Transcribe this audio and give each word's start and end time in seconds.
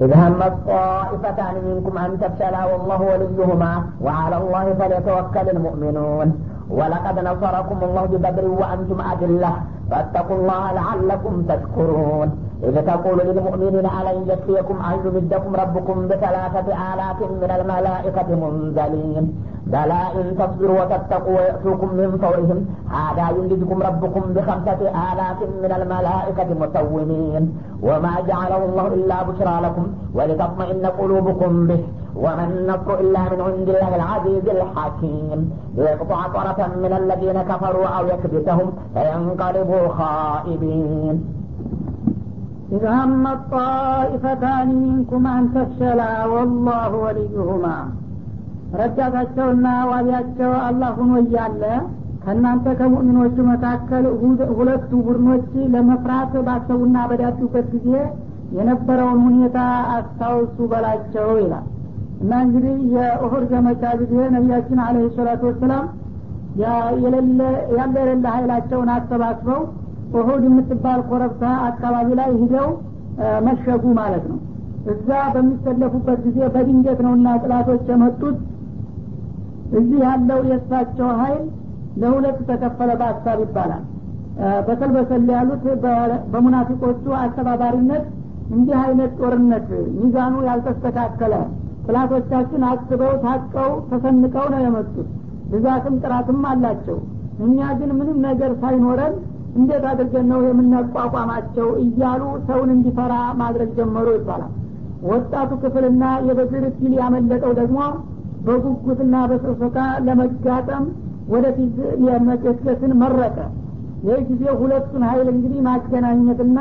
إذ 0.00 0.14
هم 0.14 0.42
الطائفتان 0.42 1.54
منكم 1.68 1.98
أن 1.98 2.10
تفشلا 2.20 2.64
والله 2.64 3.00
وليهما 3.02 3.72
وعلى 4.00 4.36
الله 4.36 4.74
فليتوكل 4.78 5.46
المؤمنون. 5.56 6.28
ولقد 6.70 7.18
نصركم 7.18 7.78
الله 7.82 8.04
ببدر 8.06 8.44
وأنتم 8.48 9.00
أذلة. 9.00 9.52
فاتقوا 9.90 10.36
الله 10.36 10.72
لعلكم 10.72 11.42
تشكرون 11.42 12.49
إذ 12.64 12.76
تقول 12.86 13.18
للمؤمنين 13.18 13.86
ألن 13.86 14.18
يكفيكم 14.28 14.76
أن 14.90 14.96
يمدكم 15.06 15.56
ربكم 15.62 16.08
بثلاثة 16.08 16.68
آلاف 16.92 17.18
من 17.42 17.50
الملائكة 17.58 18.28
منزلين 18.42 19.24
بلى 19.66 20.02
إن 20.20 20.36
تصبروا 20.38 20.80
وتتقوا 20.80 21.36
ويأتوكم 21.36 21.94
من 21.94 22.18
فورهم. 22.22 22.58
هذا 22.90 23.30
يمددكم 23.36 23.82
ربكم 23.82 24.22
بخمسة 24.34 24.80
آلاف 25.12 25.38
من 25.62 25.72
الملائكة 25.72 26.48
مسومين 26.62 27.42
وما 27.82 28.14
جعله 28.28 28.64
الله 28.64 28.86
إلا 28.86 29.22
بشرى 29.22 29.60
لكم 29.62 29.86
ولتطمئن 30.14 30.86
قلوبكم 30.86 31.66
به. 31.66 31.82
وما 32.16 32.44
النصر 32.44 32.94
إلا 33.00 33.20
من 33.20 33.40
عند 33.40 33.68
الله 33.68 33.96
العزيز 33.96 34.48
الحكيم. 34.48 35.50
ليقطع 35.76 36.28
طرفا 36.28 36.66
من 36.84 36.92
الذين 36.92 37.42
كفروا 37.42 37.86
أو 37.86 38.06
يكبتهم 38.06 38.72
فينقلبوا 38.94 39.88
خائبين. 39.88 41.39
إذا 42.71 42.93
هم 43.01 43.23
الطائفتان 43.29 44.67
منكم 44.83 45.23
أن 45.29 45.43
تفشلا 45.55 46.11
والله 46.25 46.91
وليهما 47.03 47.77
ረዳታቸውና 48.79 49.65
ዋቢያቸው 49.89 50.51
አላህ 50.67 50.89
ሁኖ 50.99 51.11
እያለ 51.21 51.61
ከእናንተ 52.23 52.65
ከሙእሚኖቹ 52.79 53.35
መካከል 53.51 54.05
ሁለቱ 54.57 54.91
ቡድኖች 55.05 55.45
ለመፍራት 55.73 56.33
ባሰቡና 56.47 56.97
በዳዱበት 57.09 57.67
ጊዜ 57.75 57.89
የነበረውን 58.57 59.19
ሁኔታ 59.27 59.57
አስታውሱ 59.95 60.57
በላቸው 60.71 61.29
ይላል 61.43 61.65
እና 62.23 62.31
እንግዲህ 62.45 62.75
የኡሁድ 62.95 63.45
ዘመቻ 63.53 63.83
ጊዜ 64.01 64.15
ነቢያችን 64.35 64.81
አለህ 64.87 65.07
ሰላቱ 65.19 65.43
ወሰላም 65.51 65.85
ያለ 66.63 66.99
የሌለ 67.05 68.25
ሀይላቸውን 68.35 68.91
አሰባስበው 68.97 69.61
ኡሁድ 70.14 70.42
የምትባል 70.46 71.00
ኮረብታ 71.08 71.42
አካባቢ 71.66 72.08
ላይ 72.20 72.30
ሂደው 72.38 72.68
መሸጉ 73.46 73.84
ማለት 73.98 74.24
ነው። 74.30 74.38
እዛ 74.92 75.08
በሚሰለፉበት 75.34 76.18
ጊዜ 76.26 76.38
በድንገት 76.54 77.00
ነውና 77.06 77.28
ጥላቶች 77.42 77.82
የመጡት። 77.90 78.38
እዚህ 79.78 79.98
ያለው 80.06 80.40
የእሳቸው 80.48 81.10
ሀይል 81.20 81.42
ለሁለት 82.00 82.38
ተከፈለ 82.48 82.90
በሀሳብ 83.00 83.38
ይባላል። 83.44 83.84
በሰል 84.66 84.90
በሰል 84.96 85.24
ያሉት 85.34 85.64
በሙናፊቆቹ 86.32 87.04
አስተባባሪነት 87.20 88.04
እንዲህ 88.50 88.76
አይነት 88.82 89.12
ጦርነት 89.20 89.66
ሚዛኑ 89.98 90.34
ያልተስተካከለ 90.46 91.34
ጥላቶቻችን 91.86 92.62
አስበው 92.68 93.12
ታቀው 93.24 93.70
ተሰንቀው 93.90 94.46
ነው 94.54 94.60
የመጡት። 94.64 95.08
ብዛትም 95.52 95.94
ጥራትም 96.02 96.40
አላቸው። 96.50 96.98
እኛ 97.44 97.58
ግን 97.78 97.90
ምንም 97.98 98.18
ነገር 98.26 98.50
ሳይኖረን 98.62 99.14
እንዴት 99.56 99.84
አድርገን 99.90 100.26
ነው 100.32 100.40
የምናቋቋማቸው 100.46 101.68
እያሉ 101.84 102.22
ሰውን 102.48 102.70
እንዲፈራ 102.74 103.12
ማድረግ 103.40 103.70
ጀመሩ 103.78 104.08
ይባላል። 104.16 104.52
ወጣቱ 105.10 105.50
ክፍልና 105.62 106.04
የበድር 106.26 106.64
ፊል 106.78 106.92
ያመለጠው 106.98 107.52
ደግሞ 107.60 107.78
በጉጉትና 108.46 109.16
በስርሰታ 109.30 109.78
ለመጋጠም 110.06 110.84
ወደፊት 111.32 111.76
የመገስገስን 112.06 112.92
መረጠ። 113.02 113.36
ይህ 114.06 114.20
ጊዜ 114.28 114.42
ሁለቱን 114.60 115.02
ሀይል 115.08 115.28
እንግዲህ 115.32 115.58
ማገናኘትና 115.66 116.58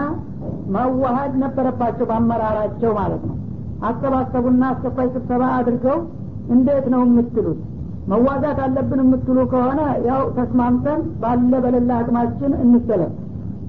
ማዋሀድ 0.76 1.34
ነበረባቸው 1.44 2.06
በአመራራቸው 2.10 2.92
ማለት 3.00 3.22
ነው። 3.30 3.36
አሰባሰቡና 3.90 4.64
አስቸኳይ 4.72 5.08
ስብሰባ 5.14 5.44
አድርገው 5.58 6.00
እንዴት 6.56 6.86
ነው 6.94 7.02
የምትሉት 7.06 7.60
መዋጋት 8.10 8.60
አለብን 8.64 9.00
የምትሉ 9.04 9.40
ከሆነ 9.52 9.80
ያው 10.08 10.22
ተስማምተን 10.38 11.02
ባለ 11.22 11.52
በሌላ 11.66 11.92
አቅማችን 12.02 12.54
እንሰለም 12.64 13.12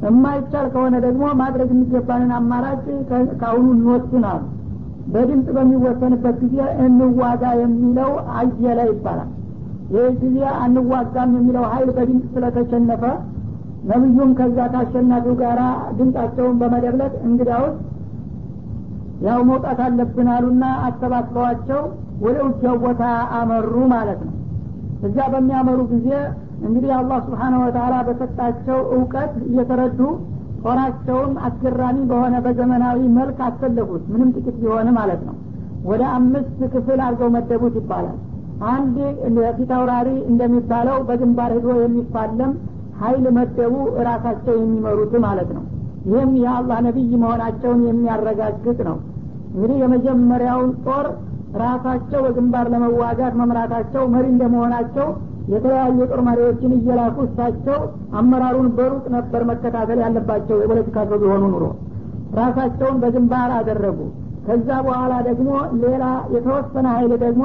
የማይቻል 0.04 0.66
ከሆነ 0.74 0.94
ደግሞ 1.04 1.24
ማድረግ 1.40 1.68
የሚገባንን 1.72 2.30
አማራጭ 2.36 2.84
ከአሁኑ 3.40 3.66
እንወስናሉ 3.74 4.40
በድምፅ 5.12 5.46
በሚወሰንበት 5.56 6.36
ጊዜ 6.44 6.56
እንዋጋ 6.84 7.44
የሚለው 7.60 8.10
አየለ 8.38 8.80
ይባላል። 8.90 9.30
ይህ 9.94 10.10
ጊዜ 10.22 10.38
አንዋጋም 10.62 11.30
የሚለው 11.38 11.64
ሀይል 11.72 11.88
በድምፅ 11.96 12.26
ስለተሸነፈ 12.34 13.04
ነቢዩም 13.90 14.30
ከዛ 14.38 14.58
ከአሸናፊው 14.72 15.34
ጋር 15.40 15.58
ድምፃቸውን 15.98 16.56
በመደብለት 16.60 17.14
እንግዳውስ 17.26 17.76
ያው 19.26 19.40
መውጣት 19.48 19.80
አለብን 19.86 20.28
አሉና 20.34 20.64
አሰባስበዋቸው 20.86 21.80
ወደ 22.20 22.36
ውጊያው 22.47 22.76
ቦታ 22.82 23.03
አመሩ 23.36 23.75
ማለት 23.92 24.20
ነው። 24.26 24.34
እዛ 25.08 25.19
በሚያመሩ 25.32 25.78
ጊዜ 25.92 26.08
እንግዲህ 26.66 26.91
አላህ 26.97 27.19
ስብሓነ 27.26 27.54
ወተላ 27.62 27.94
በሰጣቸው 28.08 28.78
እውቀት 28.97 29.34
እየተረዱ 29.47 30.00
ጦራቸውን 30.64 31.32
አስገራሚ 31.47 31.98
በሆነ 32.10 32.34
በዘመናዊ 32.47 32.98
መልክ 33.14 33.38
አሰለፉት። 33.47 34.03
ምንም 34.12 34.32
ጥቂት 34.36 34.56
ቢሆን 34.62 34.88
ማለት 34.98 35.22
ነው። 35.28 35.36
ወደ 35.84 36.03
አምስት 36.16 36.59
ክፍል 36.72 37.00
አድርገው 37.04 37.30
መደቡት 37.36 37.76
ይባላል። 37.80 38.19
አንድ 38.70 38.97
ፊት 39.59 39.70
አውራሪ 39.76 40.09
እንደሚባለው 40.30 40.98
በግንባር 41.09 41.53
ሂዶ 41.56 41.69
የሚፋለም 41.78 42.53
ሀይል 43.00 43.26
መደቡ 43.36 43.75
እራሳቸው 44.00 44.54
የሚመሩት 44.59 45.12
ማለት 45.25 45.50
ነው። 45.56 45.64
ይህም 46.06 46.32
የአላህ 46.42 46.78
ነቢይ 46.86 47.12
መሆናቸውን 47.22 47.80
የሚያረጋግጥ 47.88 48.78
ነው። 48.88 48.97
እንግዲህ 49.54 49.76
የመጀመሪያውን 49.82 50.70
ጦር 50.84 51.06
ራሳቸው 51.60 52.20
በግንባር 52.26 52.66
ለመዋጋት 52.72 53.34
መምራታቸው 53.40 54.02
መሪ 54.12 54.24
እንደመሆናቸው 54.32 55.06
የተለያዩ 55.52 55.94
የጦር 56.02 56.20
መሪዎችን 56.26 56.72
እየላኩ 56.76 57.16
እሳቸው 57.26 57.78
አመራሩን 58.18 58.68
በሩቅ 58.76 59.04
ነበር 59.16 59.42
መከታተል 59.50 59.98
ያለባቸው 60.04 60.58
የፖለቲካ 60.60 61.06
ሰው 61.10 61.18
ቢሆኑ 61.22 61.44
ኑሮ። 61.54 61.64
ራሳቸውን 62.38 62.98
በግንባር 63.02 63.50
አደረጉ። 63.56 63.98
ከዛ 64.46 64.68
በኋላ 64.86 65.14
ደግሞ 65.28 65.48
ሌላ 65.82 66.04
የተወሰነ 66.34 66.86
ሀይል 66.94 67.12
ደግሞ 67.24 67.44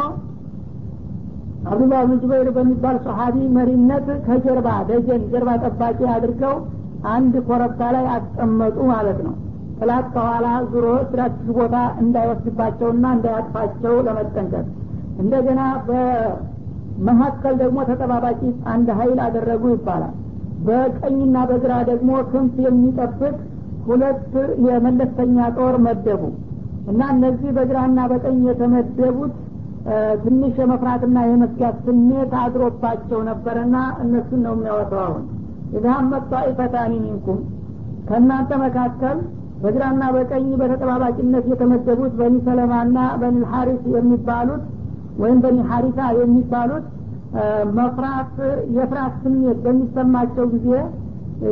አብዱላህ 1.70 2.02
ብን 2.04 2.18
ጁበይር 2.22 2.50
በሚባል 2.56 2.98
ሰሀቢ 3.06 3.38
መሪነት 3.56 4.08
ከጀርባ 4.28 4.70
ደጀን 4.90 5.22
ጀርባ 5.32 5.52
ጠባቂ 5.64 6.00
አድርገው 6.16 6.56
አንድ 7.14 7.34
ኮረብታ 7.48 7.82
ላይ 7.96 8.06
አስቀመጡ 8.16 8.78
ማለት 8.92 9.20
ነው 9.26 9.34
ጠላት 9.80 10.06
ከኋላ 10.14 10.48
ዙሮ 10.72 10.86
strategic 11.02 11.50
ቦታ 11.58 11.76
እንዳይወስድባቸውና 12.02 13.06
እንዳያጥፋቸው 13.16 13.96
ለመጠንቀቅ። 14.08 14.66
እንደገና 15.22 15.62
በመካከል 15.88 17.54
ደግሞ 17.62 17.78
ተጠባባቂ 17.90 18.42
አንድ 18.74 18.88
ሀይል 19.00 19.20
አደረጉ 19.26 19.64
ይባላል። 19.74 20.14
በቀኝና 20.68 21.38
በግራ 21.50 21.74
ደግሞ 21.90 22.12
ክንፍ 22.30 22.56
የሚጠብቅ 22.66 23.36
ሁለት 23.88 24.32
የመለስተኛ 24.68 25.38
ጦር 25.58 25.76
መደቡ 25.86 26.22
እና 26.92 27.02
እነዚህ 27.14 27.50
በግራና 27.58 28.00
በቀኝ 28.12 28.40
የተመደቡት 28.50 29.34
ትንሽ 30.24 30.54
የመፍራትና 30.62 31.18
የመስጋት 31.28 31.76
ስሜት 31.86 32.32
አድሮባቸው 32.44 33.20
ነበረና 33.28 33.76
እነሱን 34.04 34.42
ነው 34.46 34.54
የሚያወጣው 34.56 35.02
አሁን። 35.04 35.24
ኢዛሀመት 35.76 36.24
ጣኢፈታኒ 36.32 36.94
ሚንኩም። 37.04 37.40
ከእናንተ 38.08 38.52
መካከል 38.64 39.18
በግራና 39.66 40.04
በቀኝ 40.16 40.48
በተጠባባቂነት 40.60 41.46
የተመደቡት 41.52 42.14
በኒ 42.20 42.36
ሰለማና 42.48 42.98
በኒ 43.22 43.38
ሐሪስ 43.52 43.84
የሚባሉት 43.96 44.64
ወይም 45.22 45.40
በኒ 45.44 45.58
ሐሪሳ 45.70 46.00
የሚባሉት 46.18 46.86
መፍራት 47.78 48.36
የፍራት 48.76 49.16
ስሜት 49.24 49.58
በሚሰማቸው 49.66 50.46
ጊዜ 50.54 50.70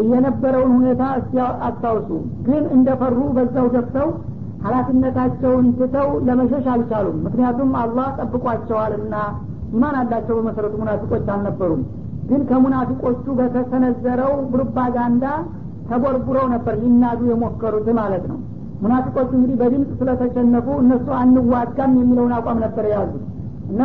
የነበረውን 0.10 0.72
ሁኔታ 0.78 1.04
አስታውሱ። 1.68 2.10
ግን 2.46 2.64
እንደፈሩ 2.76 3.18
በዛው 3.38 3.66
ገብተው 3.74 4.10
ሀላፊነታቸውን 4.66 5.66
ትተው 5.80 6.10
ለመሸሽ 6.28 6.66
አልቻሉም። 6.74 7.18
ምክንያቱም 7.26 7.72
አላህ 7.82 8.08
ጠብቋቸዋልና 8.20 9.16
ኢማን 9.74 9.96
አላቸው 10.02 10.36
በመሰረቱ 10.40 10.74
ሙናፊቆች 10.82 11.28
አልነበሩም። 11.34 11.82
ግን 12.30 12.42
ከሙናፊቆቹ 12.50 13.26
በተሰነዘረው 13.40 14.34
ፕሮፓጋንዳ 14.54 15.26
ተቦርቡረው 15.90 16.46
ነበር 16.54 16.74
ሊናዱ 16.82 17.22
የሞከሩት 17.30 17.88
ማለት 18.00 18.24
ነው። 18.32 18.38
ሙናፊቆቹ 18.82 19.30
እንግዲህ 19.38 19.58
በድምፅ 19.62 19.90
ስለተሸነፉ 20.00 20.68
እነሱ 20.82 21.08
አንዋጋም 21.20 21.92
የሚለውን 22.00 22.34
አቋም 22.38 22.58
ነበር 22.66 22.86
የያዙት። 22.90 23.24
እና 23.70 23.82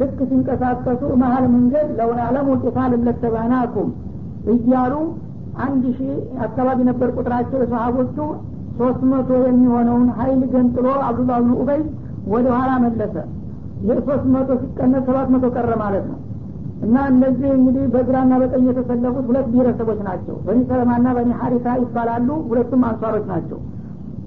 ልክ 0.00 0.18
ሲንቀሳቀሱ 0.30 1.02
መሀል 1.22 1.44
መንገድ 1.54 1.88
ለውን 1.98 2.20
አለም 2.26 2.48
ቂታል 2.62 2.92
ለተባናኩም 3.06 3.90
እያሉ 4.52 4.94
አንድ 5.64 5.84
ሺህ 5.96 6.12
አካባቢ 6.46 6.78
ነበር 6.90 7.08
ቁጥራቸው 7.16 7.58
የሰሀቦቹ 7.62 8.16
ሶስት 8.78 9.00
መቶ 9.10 9.30
የሚሆነውን 9.46 10.08
ሀይል 10.18 10.42
ገንጥሎ 10.52 10.86
አብዱላህ 11.08 11.38
ብን 11.42 11.52
ኡበይ 11.58 11.82
ወደ 12.32 12.46
ኋላ 12.56 12.70
መለሰ። 12.84 13.16
የሶስት 13.88 14.26
መቶ 14.34 14.50
ሲቀነስ 14.62 15.04
ሰባት 15.08 15.28
መቶ 15.34 15.46
ቀረ 15.56 15.72
ማለት 15.82 16.04
ነው 16.10 16.18
እና 16.82 16.96
እነዚህ 17.10 17.48
እንግዲህ 17.56 17.84
በግራና 17.92 18.32
በቀኝ 18.42 18.64
የተሰለፉት 18.68 19.26
ሁለት 19.30 19.46
ብሔረሰቦች 19.50 20.00
ናቸው። 20.06 20.36
በኒ 20.46 20.60
ሰለማና 20.70 21.08
በኒ 21.18 21.30
ሀሪሳ 21.40 21.74
ይባላሉ። 21.82 22.28
ሁለቱም 22.48 22.82
አንሷሮች 22.88 23.26
ናቸው። 23.32 23.58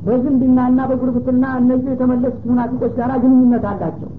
በዝምድናና 0.05 0.79
በጉርብትና 0.89 1.45
እነዚህ 1.61 1.89
የተመለሱት 1.93 2.43
ሙናፊቆች 2.49 2.93
ጋር 2.99 3.11
ግንኙነት 3.23 3.65
አላቸው። 3.71 4.09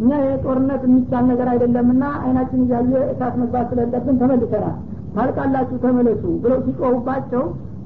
እኛ 0.00 0.10
የጦርነት 0.24 0.82
የሚቻል 0.86 1.24
ነገር 1.30 1.48
አይደለምና 1.52 2.04
አይናችን 2.22 2.62
እያየ 2.64 2.92
እሳት 3.12 3.34
መግባት 3.42 3.66
ስለለብን 3.70 4.18
ተመልሰናል። 4.22 4.76
ታልቃላችሁ 5.14 5.76
ተመለሱ 5.84 6.22
ብለው 6.42 6.58
ሲጮሁባቸው 6.66 7.44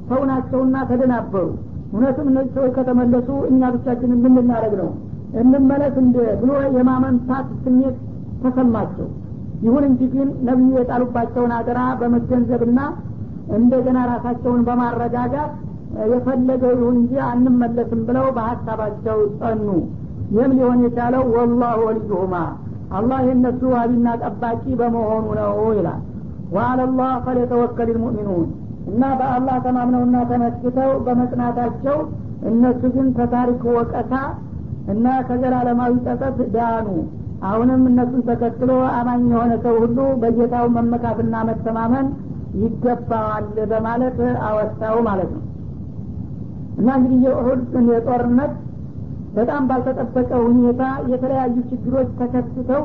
ሰው 0.08 0.20
ናቸውና 0.30 0.76
ተደናበሩ። 0.90 1.46
እውነትም 1.92 2.26
እነዚህ 2.30 2.52
ሰዎች 2.56 2.72
ከተመለሱ 2.78 3.28
እኛ 3.50 3.62
ብቻችን 3.76 4.10
የምንናረግ 4.16 4.74
ነው? 4.82 4.90
እንመለስ 5.40 5.94
እንደ 6.02 6.16
ብሎ 6.40 6.50
የማመንታት 6.78 7.48
ስሜት 7.64 7.96
ተሰማቸው 8.42 9.08
ይሁን 9.60 9.84
እንጂ 9.88 10.02
ግን 10.12 10.28
ነቢዩ 10.46 10.70
የጣሉባቸውን 10.78 11.52
አደራ 11.56 11.80
በመገንዘብና 12.00 12.80
እንደገና 13.56 13.98
ራሳቸውን 14.10 14.60
በማረጋጋት 14.68 15.52
የፈለገው 16.10 16.72
ይሁን 16.76 16.96
እንጂ 17.00 17.12
አንመለስም 17.28 18.00
ብለው 18.08 18.26
በሀሳባቸው 18.36 19.18
ጸኑ። 19.38 19.66
ይህም 20.32 20.52
ሊሆን 20.56 20.80
የቻለው? 20.84 21.22
ወላሁ 21.34 21.78
ወልዩሁማ 21.86 22.34
አላህ 22.98 23.18
የእነሱ 23.26 23.60
ዋቢና 23.74 24.08
ጠባቂ 24.22 24.62
በመሆኑ 24.80 25.26
ነው 25.40 25.58
ይላል። 25.78 26.00
ወአለላህ 26.54 27.10
ፈለተወከል 27.26 27.88
ልሙእሚኑን 27.90 28.46
እና 28.90 29.02
በአላህ 29.18 29.56
ተማምነውና 29.66 30.18
ተመስክተው 30.30 30.90
በመጽናታቸው 31.06 31.96
እነሱ 32.50 32.82
ግን 32.94 33.08
ከታሪክ 33.16 33.62
ወቀሳ 33.74 34.12
እና 34.92 35.06
ከዘላለማዊ 35.26 35.92
ጸጸት 36.06 36.38
ዳኑ 36.54 36.86
አሁንም 37.48 37.82
እነሱን 37.90 38.22
ተከትሎ 38.26 38.70
አማኝ 38.94 39.22
የሆነ 39.32 39.52
ሰው 39.62 39.75
ሁሉ 39.82 39.98
በጌታው 40.22 40.66
መመካትና 40.75 41.37
መተማመን 41.48 42.08
ይገባዋል 42.60 43.46
በማለት 43.70 44.19
አወሳው 44.48 44.96
ማለት 45.08 45.31
ነው። 45.37 45.42
እና 46.78 46.88
እንግዲህ 46.98 47.20
የኡሁድ 47.26 47.62
የጦርነት 47.90 48.52
በጣም 49.34 49.62
ባልተጠበቀ 49.69 50.31
ሁኔታ 50.46 50.82
የተለያዩ 51.12 51.56
ችግሮች 51.70 52.08
ተከስተው 52.20 52.84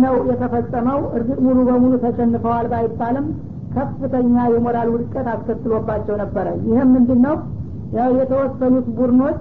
ነው 0.00 0.16
የተፈጸመው። 0.30 1.00
እርግጥ 1.16 1.38
ሙሉ 1.46 1.58
በሙሉ 1.68 1.92
ተሸንፈዋል 2.02 2.66
ባይባልም 2.72 3.26
ከፍተኛ 3.74 4.36
የሞራል 4.52 4.88
ውድቀት 4.94 5.26
አስከትሎባቸው 5.32 6.14
ነበረ። 6.22 6.46
ይህም 6.68 6.88
ምንድን 6.94 7.20
ነው 7.26 7.36
ያው 7.96 8.10
የተወሰኑት 8.20 8.86
ቡድኖች 8.98 9.38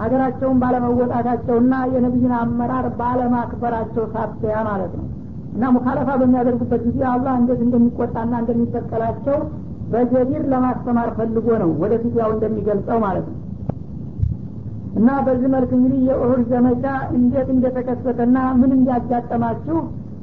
ሀገራቸውን 0.00 0.58
ባለመወጣታቸውና 0.62 1.74
የነቢዩን 1.92 2.34
አመራር 2.38 2.86
ባለማክበራቸው 3.00 4.04
ሳቢያ 4.14 4.56
ማለት 4.68 4.92
ነው። 4.98 5.06
እና 5.54 5.70
ሙካለፋ 5.74 6.08
በሚያደርጉበት 6.20 6.82
ጊዜ 6.88 7.00
አላህ 7.12 7.32
እንዴት 7.40 7.60
እንደሚቆጣና 7.66 8.32
እንደሚበቀላቸው 8.42 9.38
በጀቢር 9.92 10.42
ለማስተማር 10.52 11.08
ፈልጎ 11.16 11.46
ነው 11.62 11.70
ወደፊት 11.82 12.14
ያው 12.20 12.30
እንደሚገልጸው 12.34 12.98
ማለት 13.04 13.26
ነው። 13.30 13.38
እና 14.98 15.08
በዚህ 15.26 15.48
መልክ 15.54 15.70
እንግዲህ 15.76 16.00
የኡሁድ 16.08 16.42
ዘመቻ 16.52 16.84
እንዴት 17.16 17.48
እንደተከሰተና 17.54 18.38
ምን 18.60 18.70
እንዲያጋጠማችሁ 18.76 19.78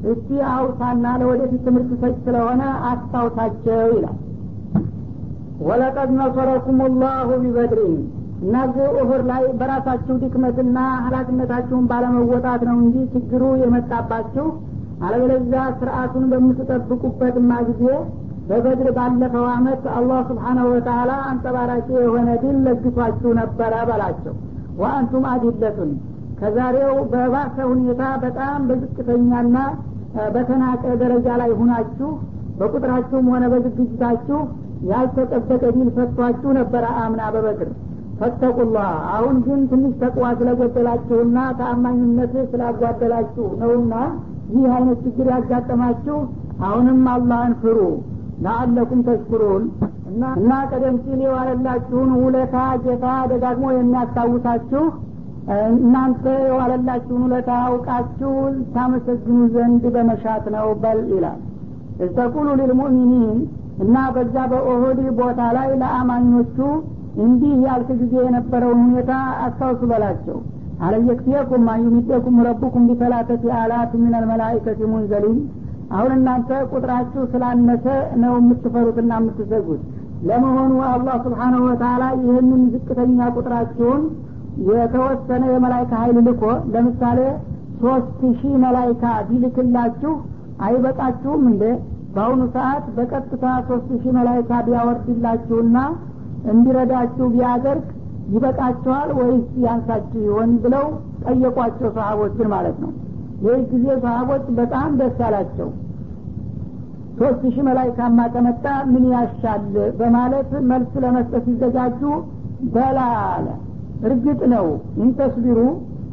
እስቲ 0.09 0.29
አውሳና 0.51 1.05
ለወደፊት 1.21 1.61
ትምህርት 1.67 1.91
ሰጭ 2.01 2.15
ስለሆነ 2.25 2.61
አስታውሳቸው 2.89 3.85
ይላል። 3.95 4.17
ወለቀድ 5.67 6.09
ነሰረኩም 6.17 6.79
ላሁ 7.01 7.29
ቢበድሪን 7.43 7.95
እነዚህ 8.43 8.87
ኡሁድ 8.97 9.21
ላይ 9.29 9.43
በራሳችሁ 9.59 10.15
ድክመትና 10.23 10.77
ሀላፊነታችሁን 11.05 11.85
ባለመወጣት 11.91 12.61
ነው 12.67 12.77
እንጂ 12.83 12.97
ችግሩ 13.13 13.43
የመጣባችሁ። 13.61 14.45
አለበለዚያ 15.05 15.63
ስርአቱን 15.79 16.25
በምትጠብቁበትማ 16.31 17.51
ጊዜ 17.67 17.83
በበድር 18.49 18.89
ባለፈው 18.97 19.45
አመት 19.53 19.83
አላህ 19.95 20.19
ስብሓናሁ 20.29 20.67
ወተላ 20.73 21.11
አንጸባራቂ 21.29 21.87
የሆነ 21.99 22.29
ድል 22.43 22.57
ለግሷችሁ 22.67 23.31
ነበረ 23.39 23.73
በላቸው። 23.89 24.35
ወአንቱም 24.79 25.25
አዲለቱን። 25.31 25.91
ከዛሬው 26.39 26.95
በባሰ 27.11 27.57
ሁኔታ 27.71 28.01
በጣም 28.23 28.57
በዝቅተኛና 28.69 29.57
በተናቀ 30.35 30.83
ደረጃ 31.01 31.27
ላይ 31.41 31.51
ሁናችሁ 31.59 32.09
በቁጥራችሁም 32.59 33.25
ሆነ 33.33 33.45
በዝግጅታችሁ 33.53 34.39
ያልተጠበቀ 34.89 35.63
ድል 35.75 35.89
ሰጥቷችሁ 35.97 36.49
ነበረ 36.59 36.85
አምና 37.01 37.21
በበድር 37.35 37.69
ፈተቁላህ 38.19 38.87
አሁን 39.15 39.35
ግን 39.45 39.59
ትንሽ 39.71 39.93
ተቅዋ 40.01 40.25
ስለጎደላችሁና 40.39 41.39
ተአማኝነት 41.59 42.33
ስላጓደላችሁ 42.51 43.47
ነውና 43.61 43.93
ይህ 44.53 44.67
አይነት 44.75 44.99
ችግር 45.05 45.27
ያጋጠማችሁ 45.33 46.17
አሁንም 46.67 47.01
አላህን 47.13 47.53
ፍሩ። 47.61 47.79
ለአለኩም 48.43 48.99
ተሽኩሩን። 49.07 49.63
እና 50.39 50.51
ቀደም 50.69 50.95
ሲል 51.03 51.19
የዋለላችሁን 51.25 52.11
ውለታ 52.19 52.55
ጌታ 52.83 53.05
ደጋግሞ 53.31 53.65
የሚያስታውሳችሁ 53.73 54.83
እናንተ 55.75 56.23
የዋለላችሁን 56.47 57.21
ውለታ 57.25 57.51
አውቃችሁ 57.67 58.31
ታመሰግኑ 58.73 59.37
ዘንድ 59.53 59.83
በመሻት 59.95 60.45
ነው 60.55 60.67
በል 60.83 60.99
ይላል። 61.13 61.39
እስተቁሉ 62.05 62.47
ሊልሙእሚኒን 62.59 63.37
እና 63.83 63.95
በዛ 64.15 64.35
በኦሆድ 64.51 64.99
ቦታ 65.19 65.41
ላይ 65.57 65.69
ለአማኞቹ 65.81 66.57
እንዲህ 67.17 67.53
ያልክ 67.65 67.89
ጊዜ 68.01 68.13
የነበረውን 68.25 68.81
ሁኔታ 68.85 69.11
አስታውሱ 69.45 69.81
በላቸው። 69.91 70.37
አለየክፍየኩም 70.87 71.63
አዩሚደኩም 71.73 72.35
ረቡኩም 72.47 72.83
ቢተላተቲ 72.89 73.43
አላት 73.59 73.91
ምን 74.01 74.13
አልመላይከቲ 74.19 74.79
ሙንዘሊን። 74.91 75.39
አሁን 75.91 76.11
እናንተ 76.17 76.49
ቁጥራችሁ 76.71 77.21
ስላነሰ 77.31 77.85
ነው 78.23 78.33
የምትፈሩትና 78.39 79.11
የምትሰጉት 79.19 79.83
ለመሆኑ 80.27 80.71
አላህ 80.91 81.15
ስብሓናሁ 81.25 81.61
ወተላ 81.67 82.03
ይህንን 82.21 82.61
ዝቅተኛ 82.73 83.19
ቁጥራችሁን 83.35 84.01
የተወሰነ 84.69 85.43
የመላይካ 85.51 85.91
ሀይል 86.01 86.17
ልኮ 86.27 86.43
ለምሳሌ 86.73 87.19
ሶስት 87.81 88.07
ሺህ 88.39 88.53
መላይካ 88.63 89.03
ቢልክላችሁ 89.27 90.13
አይበቃችሁም 90.67 91.43
እንዴ? 91.51 91.63
በአሁኑ 92.13 92.41
ሰዓት 92.55 92.85
በቀጥታ 92.95 93.45
ሶስት 93.67 93.89
ሺህ 93.95 94.11
መላይካ 94.17 94.51
ቢያወርድላችሁና 94.67 95.77
እንዲረዳችሁ 96.51 97.25
ቢያደርግ 97.33 97.85
ይበቃቸዋል 98.33 99.09
ወይስ 99.19 99.49
ያንሳችሁ 99.65 100.21
ይሆን 100.27 100.51
ብለው 100.63 100.85
ጠየቋቸው 101.25 101.89
ሰሀቦችን 101.97 102.47
ማለት 102.53 102.77
ነው። 102.83 102.91
ይህ 103.45 103.59
ጊዜ 103.71 103.85
ሰሀቦች 104.03 104.45
በጣም 104.59 104.89
ደስ 104.99 105.19
አላቸው። 105.27 105.69
ሶስት 107.19 107.43
ሺህ 107.45 107.63
መላይካማ 107.67 108.19
ከመጣ 108.33 108.65
ምን 108.89 109.05
ያሻል 109.13 109.63
በማለት 109.99 110.49
መልስ 110.71 110.91
ለመስጠት 111.03 111.45
ሲዘጋጁ 111.47 112.01
በላ 112.73 112.99
እርግጥ 114.07 114.39
ነው 114.53 114.67
ኢንተስቢሩ 115.03 115.59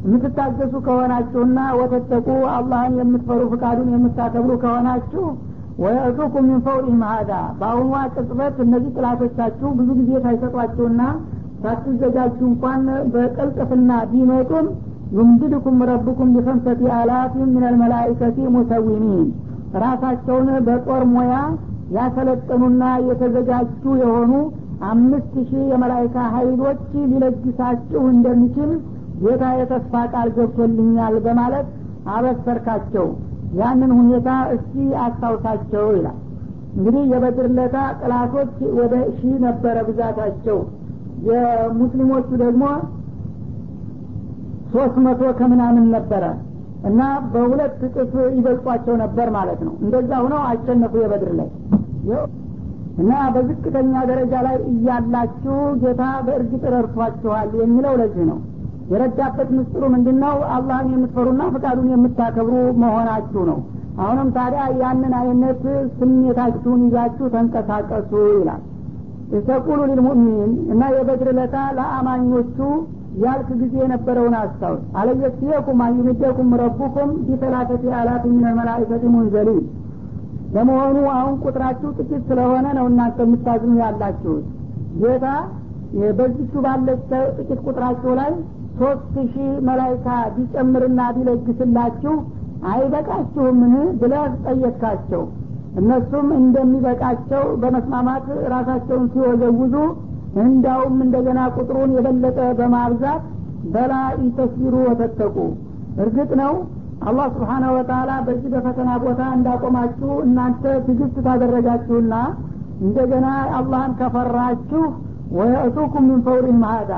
የምትታገሱ 0.04 0.72
ከሆናችሁና 0.86 1.58
ወተተቁ 1.78 2.26
አላህን 2.54 2.94
የምትፈሩ 3.00 3.42
ፍቃዱን 3.52 3.90
የምታከብሩ 3.94 4.52
ከሆናችሁ 4.62 5.24
ወየእቱኩም 5.82 6.44
ሚን 6.48 6.58
ፈውሪህም 6.66 7.02
ሀዳ 7.10 7.30
በአሁኗ 7.60 7.94
ቅጽበት 8.14 8.56
እነዚህ 8.64 8.90
ጥላቶቻችሁ 8.96 9.68
ብዙ 9.78 9.88
ጊዜ 10.00 10.10
ሳይሰጧችሁና 10.24 11.02
ሳትዘጋጁ 11.62 12.38
እንኳን 12.50 12.82
በቅልጥፍና 13.14 13.90
ቢመጡም 14.10 14.66
ዩምድድኩም 15.18 15.78
ረብኩም 15.90 16.30
ቢከምሰቲ 16.36 16.82
አላፊን 16.98 17.48
ምን 17.54 17.64
አልመላይከቲ 17.68 18.38
ሙሰዊሚን 18.54 19.26
ራሳቸውን 19.84 20.48
በጦር 20.66 21.02
ሙያ 21.12 21.34
ያሰለጠኑና 21.96 22.84
የተዘጋጁ 23.08 23.70
የሆኑ 24.02 24.32
አምስት 24.90 25.34
ሺህ 25.48 25.62
የመላይካ 25.72 26.16
ሀይሎች 26.34 26.80
ሊለግሳችሁ 27.10 28.02
እንደሚችል 28.14 28.70
ጌታ 29.22 29.44
የተስፋ 29.60 29.94
ቃል 30.14 30.28
ገብቶልኛል 30.38 31.14
በማለት 31.26 31.66
አበሰርካቸው 32.14 33.06
ያንን 33.58 33.90
ሁኔታ 33.98 34.28
እስቲ 34.54 34.74
አስታውሳቸው 35.02 35.86
ይላል። 35.96 36.18
እንግዲህ 36.76 37.02
የበድር 37.12 37.48
ለታ 37.56 37.76
ጥላቶች 38.00 38.52
ወደ 38.78 38.94
ሺህ 39.18 39.34
ነበረ 39.44 39.76
ብዛታቸው። 39.88 40.58
የሙስሊሞቹ 41.28 42.28
ደግሞ 42.42 42.64
ሶስት 44.72 44.96
መቶ 45.04 45.22
ከምናምን 45.38 45.86
ነበረ 45.94 46.24
እና 46.88 47.02
በሁለት 47.32 47.76
እጥፍ 47.88 48.14
ይበልጧቸው 48.34 48.94
ነበር 49.02 49.28
ማለት 49.36 49.60
ነው። 49.66 49.74
እንደዛ 49.84 50.10
ሁነው 50.24 50.40
አሸነፉ 50.48 50.94
የበድር 51.02 51.30
ላይ። 51.38 51.48
እና 53.02 53.12
በዝቅተኛ 53.34 53.92
ደረጃ 54.10 54.34
ላይ 54.46 54.56
እያላችሁ 54.72 55.54
ጌታ 55.80 56.02
በእርግጥ 56.26 56.62
ረድቷችኋል 56.74 57.48
የሚለው 57.60 57.94
ለዚህ 58.00 58.24
ነው 58.30 58.38
የረዳበት 58.90 59.48
ምስጢሩ 59.56 59.84
ምንድን 59.92 60.16
ነው 60.24 60.36
አላህን 60.54 60.88
የምትፈሩና 60.94 61.42
ፍቃዱን 61.54 61.88
የምታከብሩ 61.92 62.54
መሆናችሁ 62.82 63.42
ነው። 63.50 63.58
አሁንም 63.98 64.28
ታዲያ 64.36 64.62
ያንን 64.80 65.12
አይነት 65.20 65.62
ስሜታችሁን 65.98 66.80
ይዛችሁ 66.86 67.26
ተንቀሳቀሱ 67.34 68.10
ይላል። 68.32 68.62
ተቁሉ 69.46 69.78
ሊልሙእሚኒን 69.90 70.52
እና 70.72 70.82
የበድር 70.94 71.28
ለታ 71.38 71.56
ለአማኞቹ 71.76 72.58
ያልክ 73.22 73.48
ጊዜ 73.60 73.74
የነበረውን 73.82 74.34
አስታውስ። 74.38 74.82
አለየክየኩም 75.00 75.80
አዩምደኩም 75.84 76.48
ረቡኩም 76.62 77.10
ቢተላተቲ 77.26 77.84
አላት 77.98 78.24
ምን 78.30 78.46
መላይከቲ 78.58 79.04
ሙንዘሊን። 79.14 79.64
ለመሆኑ 80.54 80.96
አሁን 81.14 81.34
ቁጥራችሁ 81.44 81.88
ጥቂት 81.98 82.22
ስለሆነ 82.28 82.66
ነው 82.78 82.86
እናንተ 82.90 83.18
የምታዝኑ 83.26 83.72
ያላችሁት። 83.82 84.44
ጌታ 85.00 85.26
በዚቹ 86.18 86.52
ባለች 86.64 87.00
ጥቂት 87.38 87.60
ቁጥራቸው 87.66 88.12
ላይ 88.20 88.30
ሶስት 88.78 89.14
ሺህ 89.32 89.50
መላይካ 89.66 90.06
ቢጨምርና 90.34 91.00
ቢለግስላችሁ 91.16 92.14
አይበቃችሁምን 92.70 93.72
ብለህ 94.00 94.32
ጠየቅካቸው። 94.44 95.22
እነሱም 95.80 96.28
እንደሚበቃቸው 96.38 97.44
በመስማማት 97.62 98.26
ራሳቸውን 98.52 99.06
ሲወዘውዙ 99.12 99.74
እንዳውም 100.44 100.96
እንደገና 101.04 101.40
ቁጥሩን 101.56 101.90
የበለጠ 101.96 102.38
በማብዛት 102.58 103.24
በላ 103.74 103.92
ኢንተስቢሩ 104.22 104.74
ወተተቁ። 104.88 105.36
እርግጥ 106.04 106.30
ነው 106.40 106.54
አላህ 107.08 107.26
ስብሓነ 107.34 107.64
ወተላ 107.76 108.10
በዚህ 108.26 108.48
በፈተና 108.54 108.90
ቦታ 109.04 109.22
እንዳቆማችሁ 109.36 110.10
እናንተ 110.26 110.64
ትግስት 110.86 111.16
ታደረጋችሁና 111.26 112.14
እንደገና 112.80 113.26
አላህን 113.58 113.92
ከፈራችሁ 114.00 114.82
ወየእቱኩም 115.38 116.06
ምን 116.08 116.20
ፈውሪን 116.26 116.58
ማሃዳ 116.62 116.92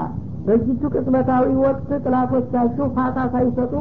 በዚቹ 0.46 0.82
ቅጽበታዊ 0.92 1.46
ወቅት 1.62 1.88
ጥላቶቻችሁ 2.04 2.86
ፋታ 2.96 3.18
ሳይሰጡ 3.32 3.72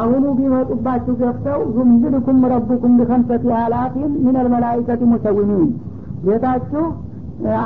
አሁኑ 0.00 0.24
ቢመጡባችሁ 0.38 1.14
ገፍተው 1.20 1.60
ዩምድድኩም 1.76 2.40
ረቡኩም 2.52 2.92
ቢከምሰቲ 2.98 3.46
አላፊን 3.60 4.12
ምን 4.24 4.36
አልመላይከቲ 4.42 5.02
ሙሰዊሚን 5.12 5.64
ጌታችሁ 6.26 6.84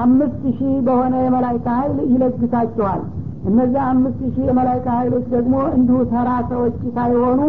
አምስት 0.01 0.43
ሺህ 0.57 0.73
በሆነ 0.87 1.15
የመላይካ 1.25 1.67
ሀይል 1.79 1.97
ይለግሳችኋል። 2.13 3.01
እነዚያ 3.49 3.83
አምስት 3.93 4.21
ሺህ 4.27 4.45
የመላይካ 4.49 4.87
ሀይሎች 4.99 5.25
ደግሞ 5.35 5.55
እንዲሁ 5.77 5.99
ተራ 6.13 6.31
ሰዎች 6.53 6.77
ሳይሆኑ 6.97 7.41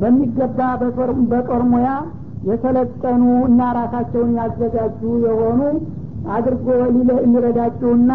በሚገባ 0.00 0.58
በጦር 1.30 1.62
ሙያ 1.72 1.90
የሰለጠኑ 2.48 3.22
እና 3.48 3.62
ራሳቸውን 3.78 4.30
ያዘጋጁ 4.38 5.00
የሆኑ 5.26 5.60
አድርጎ 6.30 6.66
ሊረዳችሁና 7.26 8.12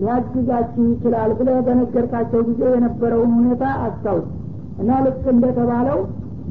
ሊያግዛችሁ 0.00 0.84
ይችላል 0.92 1.30
ብለ 1.38 1.50
በነገርካቸው 1.66 2.40
ጊዜ 2.48 2.62
የነበረውን 2.74 3.32
ሁኔታ 3.38 3.64
አስታውስ። 3.86 4.26
እና 4.80 4.98
ልክ 5.06 5.24
እንደተባለው 5.34 6.00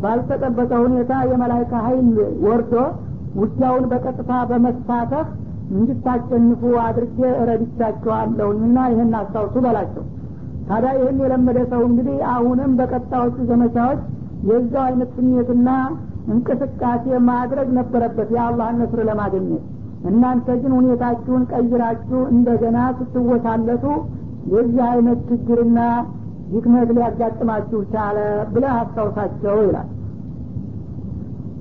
ባልተጠበቀ 0.01 0.71
ሁኔታ 0.85 1.11
የመላይካ 1.29 1.73
ሀይል 1.85 2.09
ወርዶ 2.45 2.73
ውጊያውን 3.39 3.85
በቀጥታ 3.91 4.31
በመሳተፍ 4.49 5.27
እንድታሸንፉ 5.71 6.61
አድርጌ 6.83 7.17
እረድቻችኋለሁኝና 7.41 8.77
ይህን 8.91 9.15
አስታውሱ 9.19 9.55
በላቸው። 9.65 10.03
ታዲያ 10.69 10.91
ይህን 10.99 11.17
የለመደ 11.23 11.59
ሰው 11.71 11.81
እንግዲህ 11.89 12.17
አሁንም 12.33 12.71
በቀጣዮቹ 12.79 13.37
ዘመቻዎች 13.51 14.01
የዛው 14.49 14.83
አይነት 14.87 15.09
ስሜትና 15.17 15.69
እንቅስቃሴ 16.33 17.05
ማድረግ 17.29 17.67
ነበረበት 17.77 18.29
የአላህን 18.35 18.79
ነስር 18.81 19.01
ለማግኘት 19.09 19.65
እናንተ 20.09 20.47
ግን 20.61 20.71
ሁኔታችሁን 20.77 21.43
ቀይራችሁ 21.51 22.19
እንደገና 22.33 22.77
ስትወሳለቱ 22.97 23.85
የዚህ 24.53 24.81
አይነት 24.89 25.19
ችግርና 25.29 25.79
ድክመት 26.51 26.89
ሊያጋጥማችሁ 26.97 27.79
ቻለ 27.93 28.17
ብለህ 28.53 28.73
አስታውሳቸው 28.77 29.55
ይላል። 29.63 29.87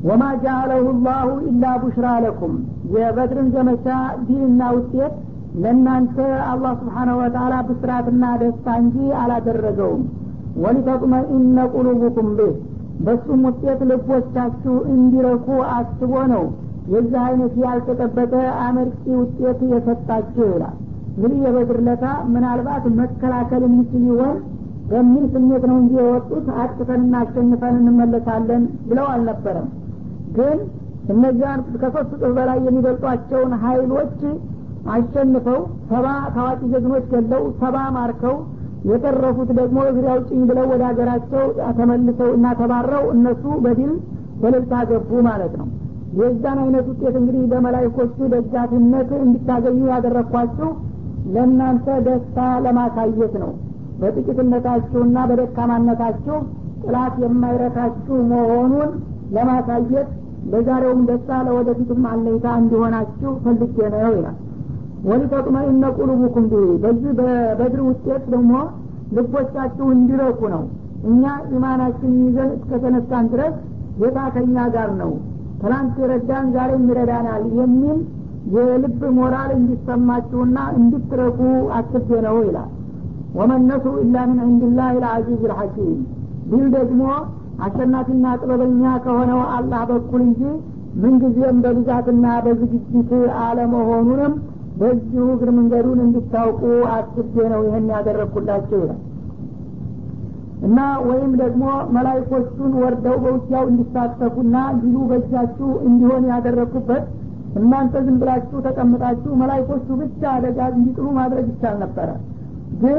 ወማ 0.07 0.25
ጃአለሁ 0.43 0.85
ላሁ 1.07 1.29
ኢላ 1.49 1.65
ቡሽራ 1.83 2.09
ለኩም። 2.25 2.55
የበድርን 2.95 3.49
ዘመቻ 3.55 3.87
ዲንና 4.27 4.63
ውጤት 4.77 5.15
ለእናንተ 5.63 6.17
አላህ 6.51 6.73
ስብሓነሁ 6.81 7.17
ወተላ 7.21 7.55
ብስራትና 7.69 8.25
ደስታ 8.43 8.77
እንጂ 8.83 8.97
አላደረገውም። 9.23 10.05
ወሊተጥመኢነ 10.65 11.59
ቁሉቡኩም 11.75 12.29
ብህ። 12.39 12.53
በሱም 13.07 13.43
ውጤት 13.49 13.81
ልቦቻችሁ 13.91 14.75
እንዲረኩ 14.93 15.47
አስቦ 15.75 16.13
ነው 16.33 16.45
የዚህ 16.93 17.21
አይነት 17.23 17.55
ያልተጠበቀ 17.63 18.33
አመርቂ 18.65 19.05
ውጤት 19.21 19.61
የሰጣችሁ 19.73 20.45
ይላል 20.51 20.77
እንግዲህ 21.17 21.39
የበድር 21.45 21.79
ለታ 21.87 22.05
ምናልባት 22.33 22.85
መከላከል 22.99 23.63
የሚችል 23.67 24.03
ይሆን 24.11 24.37
በሚል 24.91 25.25
ስሜት 25.33 25.65
ነው 25.71 25.77
እንጂ 25.83 25.95
የወጡት 26.01 26.49
አጥቅተን 26.63 27.01
እናሸንፈን 27.07 27.77
እንመለሳለን 27.81 28.65
ብለው 28.89 29.07
አልነበረም። 29.13 29.69
ግን 30.37 30.59
እነዚያን 31.15 31.61
ከሶስት 31.83 32.13
እጥፍ 32.17 32.33
በላይ 32.37 32.59
የሚበልጧቸውን 32.61 33.53
ሀይሎች 33.65 34.19
አሸንፈው 34.95 35.59
ሰባ 35.91 36.07
ታዋቂ 36.37 36.61
ጀግኖች 36.73 37.07
ገለው 37.13 37.43
ሰባ 37.63 37.77
ማርከው 37.97 38.37
የተረፉት 38.91 39.51
ደግሞ 39.59 39.79
እግሬ 39.91 40.07
አውጭኝ 40.13 40.43
ብለው 40.51 40.67
ወደ 40.73 40.83
ሀገራቸው 40.91 41.45
ተመልሰው 41.79 42.31
እና 42.37 42.47
ተባረው 42.61 43.05
እነሱ 43.15 43.45
በድል 43.65 43.93
በልልታ 44.43 44.83
ገቡ 44.91 45.11
ማለት 45.29 45.55
ነው 45.61 45.69
የዛን 46.17 46.59
አይነት 46.61 46.87
ውጤት 46.91 47.15
እንግዲህ 47.21 47.43
በመላይኮቹ 47.51 48.17
ደጋፊነት 48.35 49.11
እንዲታገኙ 49.19 49.81
ያደረግኳችሁ 49.91 50.69
ለእናንተ 51.35 51.87
ደስታ 52.07 52.37
ለማሳየት 52.65 53.35
ነው። 53.43 53.51
በጥቂትነታችሁና 54.01 55.19
በደካማነታችሁ 55.31 56.37
ጥላት 56.83 57.15
የማይረታችሁ 57.25 58.17
መሆኑን 58.33 58.91
ለማሳየት 59.37 60.09
ለዛሬውም 60.53 61.01
ደስታ 61.09 61.39
ለወደፊቱም 61.47 62.03
አለኝታ 62.11 62.49
እንዲሆናችሁ 62.61 63.31
ፈልጌ 63.45 63.77
ነው 63.95 64.11
ይላል። 64.17 64.37
ولتطمئن 65.09 65.85
قلوبكم 65.99 66.45
به 66.51 66.55
በዚህ 66.83 67.11
በበድር 67.19 67.81
ውጤት 67.89 68.25
ደግሞ 68.33 68.53
ልቦቻችሁ 69.17 69.87
እንዲረኩ 69.97 70.41
ነው። 70.55 70.63
እኛ 71.09 71.25
ኢማናችን 71.57 72.13
ይዘን 72.23 72.51
እስከተነሳን 72.57 73.27
ድረስ 73.33 73.55
ጌታ 74.01 74.19
ከኛ 74.35 74.57
ጋር 74.75 74.91
ነው 75.01 75.11
ትላንት 75.61 75.95
የረዳን 76.03 76.47
ዛሬም 76.57 76.85
ይረዳናል 76.91 77.45
የሚል 77.59 77.99
የልብ 78.55 79.01
ሞራል 79.17 79.51
እንዲሰማችሁና 79.57 80.59
እንድትረኩ 80.79 81.39
አስቤ 81.79 82.09
ነው 82.27 82.37
ይላል። 82.43 82.71
وما 83.39 83.55
النصر 83.55 83.87
إلا 84.03 84.17
من 84.29 84.39
عند 84.45 84.68
الله 84.68 84.91
العزيز 84.99 85.41
الحكيم 85.51 85.97
ቢል 86.51 86.67
ደግሞ 86.77 87.03
አሸናፊና 87.67 88.27
ጥበበኛ 88.41 88.85
ከሆነው 89.05 89.41
አላህ 89.57 89.83
በኩል 89.91 90.23
እንጂ 90.27 90.41
ምንጊዜም 91.03 91.57
በብዛትና 91.65 92.27
በዝግጅት 92.45 93.11
አለመሆኑንም 93.43 94.35
በዚሁ 94.81 95.25
እግር 95.35 95.51
መንገዱን 95.59 96.01
እንዲታውቁ 96.05 96.63
አስቤ 96.95 97.35
ነው 97.53 97.61
ይህን 97.67 97.87
ያደረግኩላቸው 97.95 98.79
ይላል 98.83 99.01
እና 100.65 100.79
ወይም 101.07 101.33
ደግሞ 101.41 101.65
መላይኮቹን 101.97 102.73
ወርደው 102.83 103.17
በውጊያው 103.25 103.65
እንዲሳተፉና 103.71 104.57
ድሉ 104.81 104.97
በእጃችሁ 105.11 105.69
እንዲሆን 105.89 106.25
ያደረግኩበት 106.31 107.05
እናንተ 107.61 107.95
ዝም 108.07 108.17
ብላችሁ 108.23 108.59
ተቀምጣችሁ 108.67 109.31
መላይኮቹ 109.43 109.87
ብቻ 110.01 110.23
አደጋ 110.33 110.59
እንዲጥሉ 110.73 111.07
ማድረግ 111.19 111.47
ይቻል 111.53 111.77
ነበረ። 111.85 112.09
ግን 112.83 112.99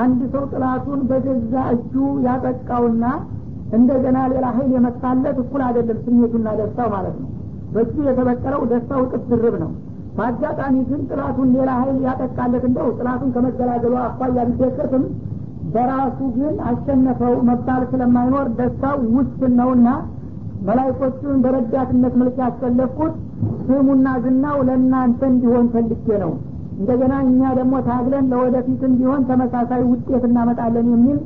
አንድ 0.00 0.20
ሰው 0.32 0.44
ጥላቱን 0.52 1.00
በገዛ 1.10 1.54
እጁ 1.74 1.94
ያጠቃውና 2.26 3.04
እንደገና 3.76 4.18
ሌላ 4.32 4.46
ሀይል 4.56 4.70
የመጣለት 4.76 5.36
እኩል 5.42 5.62
አይደለም 5.66 5.98
ስሜቱና 6.06 6.48
ደስታው 6.58 6.88
ማለት 6.94 7.16
ነው። 7.20 7.28
በእጁ 7.74 7.94
የተበቀለው 8.08 8.62
ደስታው 8.72 9.02
እጥፍ 9.06 9.28
ድርብ 9.32 9.54
ነው። 9.62 9.70
በአጋጣሚ 10.16 10.74
ግን 10.88 11.02
ጥላቱን 11.10 11.50
ሌላ 11.56 11.70
ሀይል 11.80 11.98
ያጠቃለት 12.06 12.64
እንደው 12.68 12.88
ጥላቱን 12.98 13.30
ከመገላገሉ 13.36 13.94
አኳያ 14.02 14.44
ቢደቅርትም 14.50 15.04
በራሱ 15.74 16.18
ግን 16.36 16.54
አሸነፈው 16.70 17.34
መባል 17.48 17.82
ስለማይኖር 17.92 18.46
ደስታው 18.58 18.98
ውስን 19.16 19.52
ነውና 19.60 19.88
መላይኮቹን 20.68 21.36
በረዳትነት 21.44 22.14
መልክ 22.20 22.36
ያስፈለግኩት 22.42 23.14
ስሙና 23.66 24.08
ዝናው 24.24 24.58
ለእናንተ 24.68 25.20
እንዲሆን 25.30 25.66
ፈልጌ 25.74 26.06
ነው። 26.24 26.32
እንደገና 26.78 27.14
እኛ 27.26 27.40
ደግሞ 27.58 27.74
ታግለን 27.88 28.26
ለወደፊት 28.32 28.82
እንዲሆን 28.90 29.22
ተመሳሳይ 29.30 29.82
ውጤት 29.90 30.24
እናመጣለን 30.28 30.86
የሚል 30.94 31.18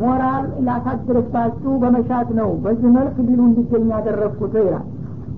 ሞራል 0.00 0.44
ላሳድርባችሁ 0.66 1.72
በመሻት 1.82 2.28
ነው። 2.40 2.50
በዚህ 2.64 2.90
መልክ 2.96 3.16
ዲሉ 3.28 3.40
እንዲገኝ 3.48 3.86
ያደረግኩት 3.94 4.54
ይላል። 4.60 4.86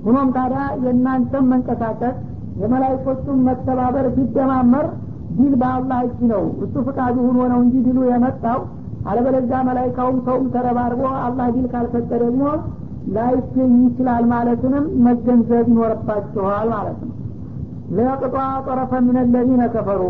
ሁኖም 0.04 0.28
ታዲያ 0.36 0.62
የእናንተም 0.84 1.44
መንቀሳቀስ 1.52 2.16
የመላይኮቹን 2.62 3.38
መተባበር 3.46 4.06
ቢደማመር 4.16 4.86
ዲል 5.36 5.54
በአላህ 5.60 5.98
እጅ 6.06 6.20
ነው። 6.32 6.44
እሱ 6.64 6.74
ፍቃዱ 6.86 7.16
ሁኖ 7.26 7.38
ነው 7.52 7.58
እንጂ 7.64 7.74
ዲሉ 7.86 7.98
የመጣው 8.08 8.60
አለበለዚያ 9.08 9.58
መላይካውም 9.68 10.18
ሰውም 10.26 10.44
ተረባርቦ 10.54 11.02
አላህ 11.22 11.46
ዲል 11.54 11.66
ካልሰጠ 11.72 12.10
ደግሞ 12.22 12.42
ላይገኝ 13.14 13.72
ይችላል 13.86 14.24
ማለትንም 14.32 14.84
መገንዘብ 15.06 15.66
ይኖርባችኋል 15.72 16.68
ማለት 16.74 17.00
ነው። 17.02 17.14
ለቅጧ 17.96 18.34
ጠረፈ 18.66 18.92
ምን 19.06 19.16
ለዚነ 19.34 19.62
ከፈሩ። 19.74 20.02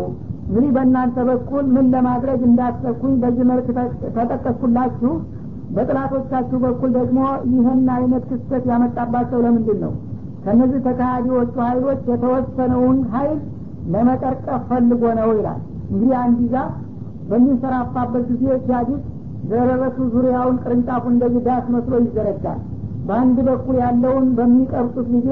እንግዲህ 0.47 0.69
በእናንተ 0.75 1.17
በኩል 1.29 1.65
ምን 1.75 1.85
ለማድረግ 1.93 2.39
እንዳሰኩኝ 2.47 3.13
በዚህ 3.21 3.45
መልክ 3.51 3.67
ተጠቀስኩላችሁ። 4.17 5.11
በጥላቶቻችሁ 5.75 6.57
በኩል 6.65 6.89
ደግሞ 6.97 7.19
ይህን 7.51 7.87
አይነት 7.89 8.23
ክስተት 8.29 8.63
ያመጣባቸው 8.71 9.39
ለምንድን 9.45 9.79
ነው? 9.83 9.93
ከእነዚህ 10.43 10.79
ተካሃዲዎቹ 10.87 11.53
ሀይሎች 11.67 12.01
የተወሰነውን 12.11 12.97
ሀይል 13.13 13.39
ለመቀርቀፍ 13.93 14.61
ፈልጎ 14.69 15.03
ነው 15.19 15.29
ይላል። 15.37 15.59
እንግዲህ 15.89 16.15
አንድ 16.21 16.39
ዛፍ 16.53 16.71
በሚንሰራፋበት 17.29 18.23
ጊዜ 18.31 18.45
ሲያዲስ 18.63 19.01
ደረረቱ 19.51 19.97
ዙሪያውን 20.13 20.57
ቅርንጫፉ 20.63 21.03
እንደዚህ 21.13 21.41
ዳስ 21.47 21.65
መስሎ 21.73 21.93
ይዘረጋል። 22.03 22.59
በአንድ 23.07 23.37
በኩል 23.47 23.75
ያለውን 23.83 24.27
በሚቀርጡት 24.37 25.07
ጊዜ 25.15 25.29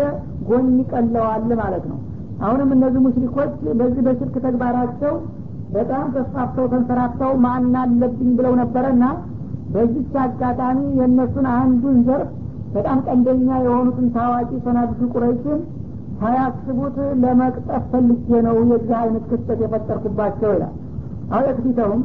ጎን 0.47 0.67
ይቀለዋል 0.79 1.51
ማለት 1.61 1.85
ነው። 1.91 1.99
አሁንም 2.41 2.69
እነዚህ 2.75 3.01
ሙሽሪኮች 3.05 3.51
በዚህ 3.79 4.01
በሽርክ 4.07 4.35
ተግባራቸው 4.45 5.13
በጣም 5.73 6.05
ተስፋፍተው 6.15 6.65
ተንሰራፍተው 6.71 7.31
ማን 7.43 7.75
አለብኝ 7.81 8.31
ብለው 8.39 8.53
ነበረና 8.61 9.03
በዚች 9.73 10.15
አጋጣሚ 10.23 10.79
የእነሱን 10.99 11.45
አንዱን 11.53 11.99
ዘርፍ 12.07 12.31
በጣም 12.73 12.97
ቀንደኛ 13.05 13.49
የሆኑትን 13.63 14.07
ታዋቂ 14.15 14.49
ሰናድሱ 14.65 15.01
ቁረይሽን 15.13 15.59
ሳያስቡት 16.21 16.97
ለመቅጠፍ 17.21 17.83
ፈልጌ 17.91 18.29
ነው 18.47 18.57
የዚህ 18.71 18.95
አይነት 18.99 19.23
ክስተት 19.31 19.59
የፈጠርኩባቸው 19.63 20.49
ይላል። 20.55 20.73
አው 21.31 21.41
የክፊተውም 21.47 22.01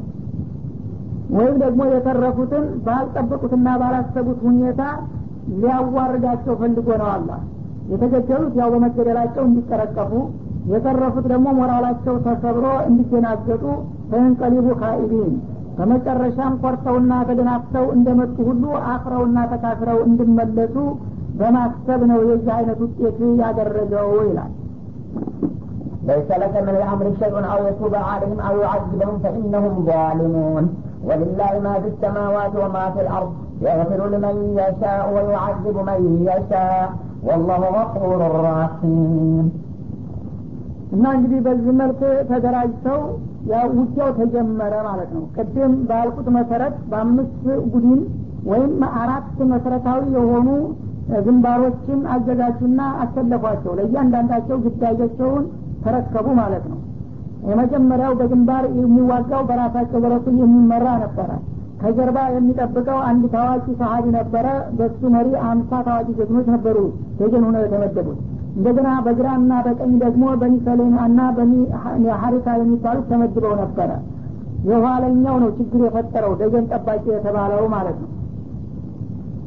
ወይም 1.36 1.54
ደግሞ 1.62 1.82
የተረፉትን 1.92 2.64
ባልጠበቁትና 2.86 3.68
ባላሰቡት 3.80 4.40
ሁኔታ 4.46 4.82
ሊያዋርዳቸው 5.56 6.54
ፈልጎ 6.60 6.88
ነው 7.02 7.08
አላ። 7.14 7.30
የተገደሉት 7.90 8.54
ያው 8.60 8.68
በመገደላቸው 8.74 9.42
እንዲቀረቀፉ 9.48 10.12
የተረፉት 10.70 11.26
ደግሞ 11.32 11.48
ሞራላቸው 11.58 12.14
ተሰብሮ 12.24 12.64
እንዲደናገጡ 12.88 13.64
ፈንቀሊቡ 14.10 14.68
ካኢቢን 14.80 15.34
በመጨረሻም 15.76 16.54
ኮርተውና 16.62 17.12
ተደናፍተው 17.28 17.86
እንደመጡ 17.96 18.36
ሁሉ 18.48 18.64
አፍረውና 18.92 19.38
ተካፍረው 19.52 19.98
እንዲመለሱ 20.08 20.76
በማሰብ 21.39 22.01
ነው 22.11 22.19
የዚህ 22.29 22.51
አይነት 22.57 22.79
ውጤት 22.85 23.19
ያደረገው 23.43 24.09
ይላል 24.29 24.51
ليس 26.03 26.29
لك 26.33 26.55
من 26.57 26.75
الأمر 26.75 27.05
شيء 27.21 27.35
أو 27.53 27.59
يتوب 27.67 27.95
عليهم 28.09 28.39
أو 28.39 28.55
يعذبهم 28.59 29.15
فإنهم 29.23 29.73
ظالمون 29.85 30.63
ولله 31.03 31.53
ما 31.65 31.73
في 31.73 31.87
السماوات 31.87 32.53
وما 32.55 32.85
في 32.89 33.01
الأرض 33.01 33.31
يغفر 33.61 33.99
لمن 34.07 34.35
يشاء 34.59 35.03
ويعذب 35.15 35.77
من 35.89 35.99
يشاء 36.23 36.87
والله 37.23 37.61
غفور 37.77 38.19
رحيم 38.47 39.45
እና 40.95 41.03
እንግዲህ 41.17 41.39
በዚህ 41.45 41.73
መልክ 41.81 41.99
ተደራጅተው 42.29 42.99
ያው 43.51 43.67
ውጊያው 43.77 44.09
ተጀመረ 44.17 44.73
ማለት 44.87 45.09
ነው 45.15 45.23
ቅድም 45.35 45.73
ባልኩት 45.89 46.27
መሰረት 46.37 46.75
በአምስት 46.91 47.37
ቡድን 47.73 48.01
ወይም 48.51 48.73
አራት 49.01 49.37
መሰረታዊ 49.53 50.01
የሆኑ 50.17 50.49
ግንባሮችን 51.24 52.00
አዘጋጁና 52.14 52.80
አሰለፏቸው። 53.02 53.72
ለእያንዳንዳቸው 53.78 54.56
ግዳጃቸውን 54.64 55.44
ተረከቡ 55.84 56.26
ማለት 56.40 56.64
ነው። 56.70 56.78
የመጀመሪያው 57.48 58.12
በግንባር 58.20 58.64
የሚዋጋው 58.78 59.42
በራሳቸው 59.48 59.98
በረሱል 60.04 60.36
የሚመራ 60.42 60.86
ነበረ። 61.04 61.30
ከጀርባ 61.80 62.18
የሚጠብቀው 62.34 62.98
አንድ 63.08 63.24
ታዋቂ 63.34 63.66
ሰሀቢ 63.80 64.06
ነበረ። 64.16 64.46
በሱ 64.78 65.00
መሪ 65.14 65.28
አምሳ 65.48 65.80
ታዋቂ 65.88 66.08
ጀግኖች 66.18 66.46
ነበሩ 66.54 66.76
ደጀን 67.18 67.44
ሆነው 67.46 67.62
የተመደቡት። 67.64 68.18
እንደገና 68.56 68.90
በግራና 69.06 69.52
በቀኝ 69.66 69.92
ደግሞ 70.04 70.26
በኒ 70.42 70.54
ሰሌማ 70.66 70.98
እና 71.10 71.22
በኒ 71.38 71.52
ሀሪታ 72.22 72.48
የሚባሉት 72.60 73.06
ተመድበው 73.10 73.54
ነበረ። 73.62 73.90
የኋለኛው 74.68 75.36
ነው 75.42 75.50
ችግር 75.58 75.80
የፈጠረው 75.86 76.32
ደጀን 76.40 76.64
ጠባቂ 76.72 77.04
የተባለው 77.12 77.66
ማለት 77.74 77.98
ነው 78.02 78.10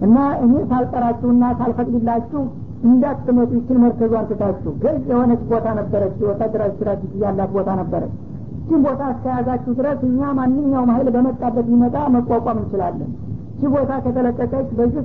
እና 0.06 0.18
እኔ 0.44 0.53
ሳልጠራችሁና 0.70 1.46
ሳልፈቅድላችሁ 1.60 2.41
እንዳትመጡ 2.89 3.50
ይችል 3.58 3.77
መርከዟን 3.84 4.27
ትታችሁ 4.29 4.72
ገዥ 4.84 5.01
የሆነች 5.10 5.41
ቦታ 5.50 5.68
ነበረች 5.79 6.18
ወታደራዊ 6.27 6.70
ስትራቴጂ 6.75 7.13
ያላት 7.24 7.50
ቦታ 7.56 7.70
ነበረች። 7.79 8.13
ይችን 8.60 8.84
ቦታ 8.86 9.01
እስከያዛችሁ 9.13 9.72
ድረስ 9.77 10.00
እኛ 10.08 10.22
ማንኛውም 10.38 10.91
ሀይል 10.94 11.08
በመጣበት 11.15 11.65
ሊመጣ 11.72 11.96
መቋቋም 12.15 12.60
እንችላለን። 12.62 13.12
ይቺ 13.53 13.72
ቦታ 13.75 13.91
ከተለቀቀች 14.03 14.68
በዚህ 14.77 15.03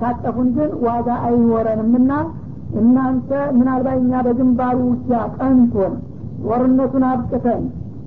ታጠፉን 0.00 0.48
ግን 0.56 0.70
ዋጋ 0.86 1.08
አይኖረንምና 1.26 2.12
እናንተ 2.80 3.30
ምናልባት 3.58 3.98
እኛ 4.02 4.22
በግንባሩ 4.26 4.78
ውጊያ 4.88 5.18
ቀንቶን 5.38 5.92
ጦርነቱን 6.44 7.04
አብቅተን 7.10 7.62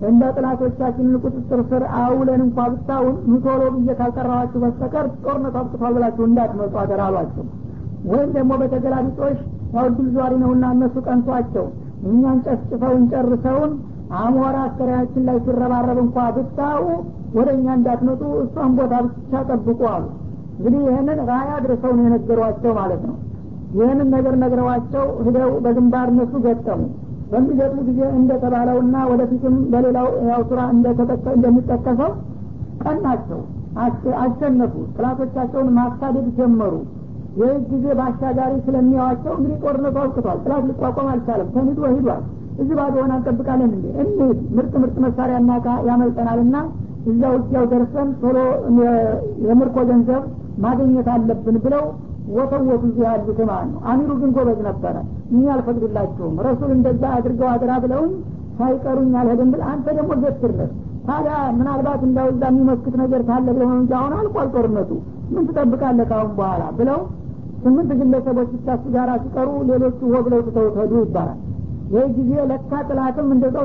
እንደ 0.07 0.23
ጥላቶቻችንን 0.35 1.15
ቁጥጥር 1.23 1.61
ስር 1.69 1.83
አውለን 2.01 2.41
እንኳ 2.45 2.67
ብታውን 2.73 3.15
ኑቶሎ 3.31 3.61
ብዬ 3.75 3.95
ካልጠራዋችሁ 3.99 4.59
በስተቀር 4.63 5.07
ጦርነቱ 5.23 5.55
አብቅቷል 5.61 5.93
ብላችሁ 5.97 6.23
እንዳትመጡ 6.27 6.73
አደራ 6.83 7.01
አሏቸው። 7.09 7.45
ወይም 8.09 8.29
ደግሞ 8.37 8.51
በተገላቢጦሽ 8.61 9.37
ያው 9.75 9.87
ድል 9.95 10.07
ዟሪ 10.15 10.33
ነውና 10.43 10.65
እነሱ 10.75 10.95
ቀንቷቸው። 11.07 11.65
እኛን 12.09 12.37
ጨፍጭፈውን 12.45 13.03
ጨርሰውን 13.11 13.71
አሞራ 14.19 14.55
አስከሬያችን 14.67 15.25
ላይ 15.27 15.37
ሲረባረብ 15.45 15.97
እንኳ 16.03 16.17
ብታው 16.37 16.83
ወደ 17.37 17.47
እኛ 17.57 17.67
እንዳትመጡ 17.79 18.21
እሷን 18.43 18.71
ቦታ 18.79 18.93
ብቻ 19.07 19.41
ጠብቁ 19.49 19.81
አሉ። 19.91 20.05
እንግዲህ 20.55 20.81
ይህንን 20.87 21.19
ራያ 21.29 21.51
ድርሰው 21.65 21.91
ነው 21.97 22.05
የነገሯቸው 22.07 22.71
ማለት 22.79 23.03
ነው። 23.09 23.17
ይህንን 23.73 24.07
ነገር 24.15 24.33
ነግረዋቸው 24.43 25.05
ሂደው 25.25 25.51
በግንባር 25.65 26.07
እነሱ 26.13 26.33
ገጠሙ 26.45 26.79
በሚገጥሙ 27.31 27.79
ጊዜ 27.89 28.01
እንደተባለውና 28.19 28.95
ወደፊትም 29.11 29.55
በሌላው 29.71 30.07
ያው 30.29 30.41
ሱራ 30.49 30.61
እንደሚጠቀሰው 31.35 32.11
ቀናቸው። 32.83 33.39
አሸነፉ። 34.21 34.73
ጥላቶቻቸውን 34.95 35.69
ማሳደድ 35.77 36.27
ጀመሩ። 36.37 36.73
ይህ 37.39 37.51
ጊዜ 37.71 37.85
በአሻጋሪ 37.97 38.53
ስለሚያዋቸው 38.65 39.33
እንግዲህ 39.35 39.57
ጦርነቱ 39.63 39.95
አውቅቷል 40.03 40.37
ጥላት 40.43 40.63
ሊቋቋም 40.69 41.09
አልቻለም። 41.11 41.49
ተንዶ 41.55 41.81
ሂዷል። 41.93 42.23
እዚህ 42.61 42.73
ባዶ 42.79 42.95
ሆነ 43.03 43.11
እንጠብቃለን 43.19 43.69
እንዴ? 43.69 43.85
እንሂድ። 44.03 44.39
ምርጥ 44.57 44.73
ምርጥ 44.81 44.95
መሳሪያ 45.05 45.35
እና 45.43 45.51
ያመልጠናል 45.89 46.41
ና 46.53 46.63
እዛ 47.09 47.21
ውጊያው 47.35 47.65
ደርሰን 47.71 48.09
ቶሎ 48.21 48.37
የምርኮ 49.45 49.77
ገንዘብ 49.89 50.23
ማግኘት 50.65 51.07
አለብን 51.13 51.57
ብለው 51.65 51.83
ወተወቱ 52.35 52.83
እዚህ 52.83 53.03
ያሉት 53.05 53.39
ማለት 53.49 53.69
ነው 53.71 53.79
አሚሩ 53.91 54.11
ግን 54.21 54.31
ጎበዝ 54.35 54.59
ነበረ። 54.67 54.95
እኛ 55.31 55.45
አልፈቅድላችሁም። 55.53 56.35
ረሱል 56.47 56.71
እንደዛ 56.75 57.03
አድርገው 57.15 57.49
አድራ 57.53 57.71
ብለውኝ 57.83 58.11
ሳይቀሩኝ 58.59 59.13
አልሄድም 59.19 59.49
ብል 59.53 59.61
አንተ 59.71 59.87
ደግሞ 59.97 60.11
ገትርነት 60.23 60.71
ታዲያ 61.07 61.35
ምናልባት 61.57 62.01
እንዳው 62.07 62.27
እዛ 62.31 62.41
ነገር 63.03 63.21
ካለ 63.29 63.47
ብለው 63.55 63.69
እንጂ 63.77 63.91
አሁን 63.99 64.13
አልቋል 64.17 64.47
ጦርነቱ። 64.55 64.91
ምን 65.31 65.43
ትጠብቃለህ 65.49 66.07
ካሁን 66.11 66.31
በኋላ 66.37 66.63
ብለው 66.79 66.99
ስምንት 67.63 67.89
ግለሰቦች 67.99 68.49
ብቻ 68.55 68.67
እሱ 68.77 68.85
ጋር 68.93 69.09
ሲቀሩ 69.23 69.49
ሌሎቹ 69.69 69.99
ሆ 70.11 70.21
ብለው 70.25 70.41
ትተውት 70.47 70.75
ሄዱ 70.81 70.93
ይባላል። 71.03 71.39
ይህ 71.93 72.07
ጊዜ 72.17 72.31
ለካ 72.49 72.71
ጥላትም 72.87 73.27
እንደዛው 73.35 73.63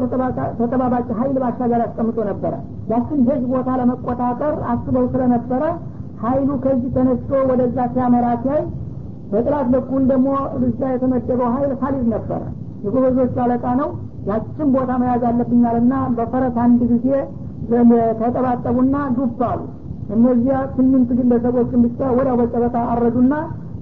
ተጠባባቂ 0.61 1.09
ሀይል 1.19 1.37
ባሻገር 1.43 1.81
አስቀምጦ 1.87 2.19
ነበረ። 2.31 2.53
ያችን 2.93 3.21
ህዝብ 3.29 3.45
ቦታ 3.53 3.69
ለመቆጣጠር 3.81 4.55
አስበው 4.73 5.05
ስለነበረ 5.13 5.63
ሀይሉ 6.23 6.51
ከዚህ 6.65 6.91
ተነስቶ 6.97 7.31
ወደዛ 7.51 7.79
ሲያመራ 7.95 8.27
ሲያይ 8.43 8.63
በጥላት 9.33 9.69
በኩል 9.75 10.03
ደግሞ 10.11 10.29
እዛ 10.67 10.81
የተመደበው 10.93 11.49
ሀይል 11.55 11.73
ካሊድ 11.81 12.07
ነበረ። 12.15 12.43
የጎበዞቹ 12.85 13.37
አለቃ 13.45 13.65
ነው 13.81 13.89
ያችን 14.29 14.69
ቦታ 14.75 14.91
መያዝ 15.03 15.23
አለብኛልና 15.31 15.95
በፈረስ 16.17 16.57
አንድ 16.65 16.81
ጊዜ 16.93 17.09
ተጠባጠቡና 18.21 18.97
ዱብ 19.17 19.41
አሉ። 19.49 19.61
እነዚያ 20.15 20.57
ስምንት 20.75 21.11
ግለሰቦችን 21.19 21.83
ብቻ 21.87 22.01
ወዲያው 22.17 22.37
በጨበጣ 22.41 22.77
አረዱና 22.93 23.35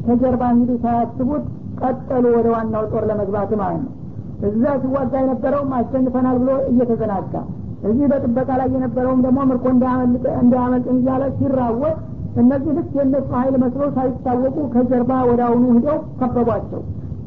ከጀርባ 0.06 0.42
እንግዲህ 0.54 0.76
ሳያስቡት 0.84 1.44
ቀጠሉ 1.80 2.24
ወደ 2.36 2.46
ዋናው 2.54 2.84
ጦር 2.92 3.04
ለመግባት 3.10 3.50
ማለት 3.60 3.82
ነው። 3.84 3.92
እዛ 4.48 4.62
ሲዋጋ 4.82 5.12
የነበረውም 5.22 5.72
አሸንፈናል 5.78 6.36
ብሎ 6.42 6.52
እየተዘናጋ 6.70 7.34
እዚህ 7.88 8.06
በጥበቃ 8.12 8.50
ላይ 8.60 8.68
የነበረውም 8.74 9.20
ደግሞ 9.26 9.38
ምርኮ 9.50 9.64
እንዳያመልጥ 10.42 10.86
እያለ 10.94 11.22
ሲራወጥ 11.38 11.96
እነዚህ 12.40 12.72
ልክ 12.76 12.90
የእነሱ 12.98 13.28
ሀይል 13.34 13.54
መስለው 13.62 13.88
ሳይታወቁ 13.96 14.56
ከጀርባ 14.74 15.12
ወደ 15.30 15.40
አሁኑ 15.46 15.64
ሂደው 15.76 15.98
ከበቧቸው። 16.20 16.82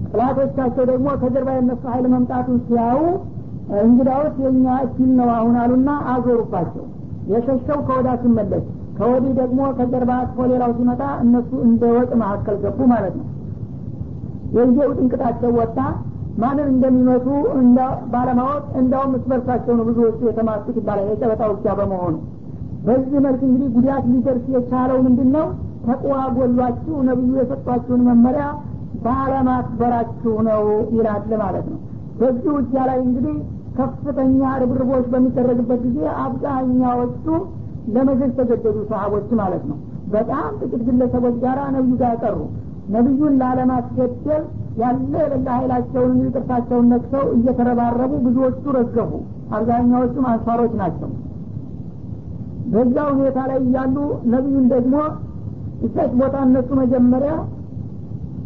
ጥላቶቻቸው 0.09 0.83
ደግሞ 0.91 1.07
ከጀርባ 1.21 1.49
የእነሱ 1.55 1.83
ሀይል 1.91 2.05
መምጣቱን 2.13 2.57
ሲያዩ 2.65 3.01
እንግዳውስ 3.83 4.35
የእኛ 4.43 4.65
እኪል 4.85 5.11
ነው 5.19 5.29
አሁን 5.35 5.55
አሉና 5.61 5.89
አዞሩባቸው። 6.13 6.83
የሸሸው 7.31 7.79
ከወዳ 7.87 8.09
ሲመለስ 8.23 8.65
ከወዲህ 8.97 9.31
ደግሞ 9.39 9.61
ከጀርባ 9.77 10.11
አጥፎ 10.21 10.37
ሌላው 10.51 10.71
ሲመጣ 10.77 11.01
እነሱ 11.23 11.51
እንደ 11.67 11.83
ወጥ 11.95 12.11
መካከል 12.21 12.57
ገቡ 12.63 12.79
ማለት 12.93 13.15
ነው። 13.19 13.25
የጊዜው 14.55 14.91
ጥንቅጣቸው 14.97 15.51
ወጣ። 15.59 15.77
ማንን 16.37 16.67
እንደሚመቱ 16.71 17.27
ባለማወቅ 18.13 18.63
እንዳውም 18.79 19.11
እስበርሳቸው 19.17 19.73
ነው 19.77 19.85
ብዙዎቹ 19.89 20.19
የተማቱት 20.29 20.77
ይባላል። 20.79 21.07
የጨበጣ 21.11 21.41
ውጊያ 21.51 21.73
በመሆኑ 21.79 22.15
በዚህ 22.85 23.17
መልክ 23.25 23.41
እንግዲህ 23.47 23.69
ጉዳት 23.75 24.03
ሊደርስ 24.11 24.45
የቻለው 24.55 24.97
ምንድን 25.05 25.29
ነው 25.35 25.45
ተቅዋ 25.85 26.15
ጎሏችሁ 26.35 26.95
ነብዩ 27.09 27.31
የሰጧችሁን 27.39 28.01
መመሪያ 28.09 28.45
ባለማክበራችሁ 29.05 30.33
ነው 30.47 30.63
ይላል 30.95 31.31
ማለት 31.41 31.65
ነው። 31.71 31.79
በዚህ 32.19 32.49
ውጊያ 32.55 32.81
ላይ 32.89 32.99
እንግዲህ 33.05 33.35
ከፍተኛ 33.77 34.41
ርብርቦች 34.61 35.05
በሚደረግበት 35.13 35.81
ጊዜ 35.87 35.99
አብዛኛዎቹ 36.23 37.25
ለመሸሽ 37.95 38.31
ተገደዱ 38.37 38.77
ሰሀቦች 38.91 39.27
ማለት 39.41 39.63
ነው። 39.71 39.77
በጣም 40.13 40.47
ጥቂት 40.61 40.81
ግለሰቦች 40.87 41.35
ጋር 41.43 41.57
ነብዩ 41.75 41.93
ጋር 42.01 42.15
ቀሩ። 42.23 42.37
ነቢዩን 42.95 43.35
ላለማስገደል 43.41 44.43
ያለ 44.81 45.13
የሌለ 45.15 45.47
ኃይላቸውን 45.55 46.17
ይቅርታቸውን 46.23 46.89
ነቅሰው 46.93 47.25
እየተረባረቡ 47.35 48.11
ብዙዎቹ 48.25 48.63
ረገፉ። 48.77 49.11
አብዛኛዎቹም 49.57 50.25
አንሷሮች 50.31 50.73
ናቸው 50.81 51.09
በዛ 52.73 52.95
ሁኔታ 53.11 53.39
ላይ 53.49 53.59
እያሉ 53.63 53.95
ነቢዩን 54.33 54.65
ደግሞ 54.71 54.95
እቻች 55.85 56.11
ቦታ 56.19 56.35
እነሱ 56.47 56.69
መጀመሪያ 56.81 57.33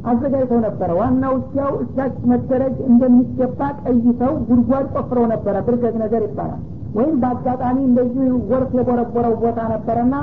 አዘጋጅተው 0.10 0.60
ነበረ። 0.66 0.90
ዋና 1.00 1.24
ውስያው 1.36 1.72
እቻች 1.84 2.14
መደረግ 2.32 2.76
እንደሚገባ 2.90 3.62
ቀይተው 3.84 4.34
ጉድጓድ 4.50 4.86
ቆፍረው 4.96 5.26
ነበረ። 5.34 5.56
ብርገት 5.68 5.96
ነገር 6.04 6.22
ይባላል። 6.28 6.62
ወይም 6.96 7.16
በአጋጣሚ 7.22 7.78
እንደዚህ 7.88 8.30
ጎርፍ 8.50 8.72
የቦረቦረው 8.78 9.34
ቦታ 9.42 9.60
ነበረና 9.74 10.16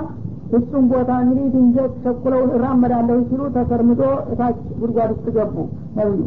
እሱም 0.56 0.85
ቦታ 0.92 1.11
እንግዲህ 1.22 1.46
ድንገት 1.54 1.92
ቸኩለው 2.04 2.42
እራመዳለሁ 2.56 3.16
ሲሉ 3.28 3.42
ተሰርምዶ 3.56 4.02
እታች 4.32 4.59
ጉድጓድ 4.80 5.11
ውስጥ 5.14 5.26
ገቡ 5.37 5.54
ነብዩ። 5.96 6.20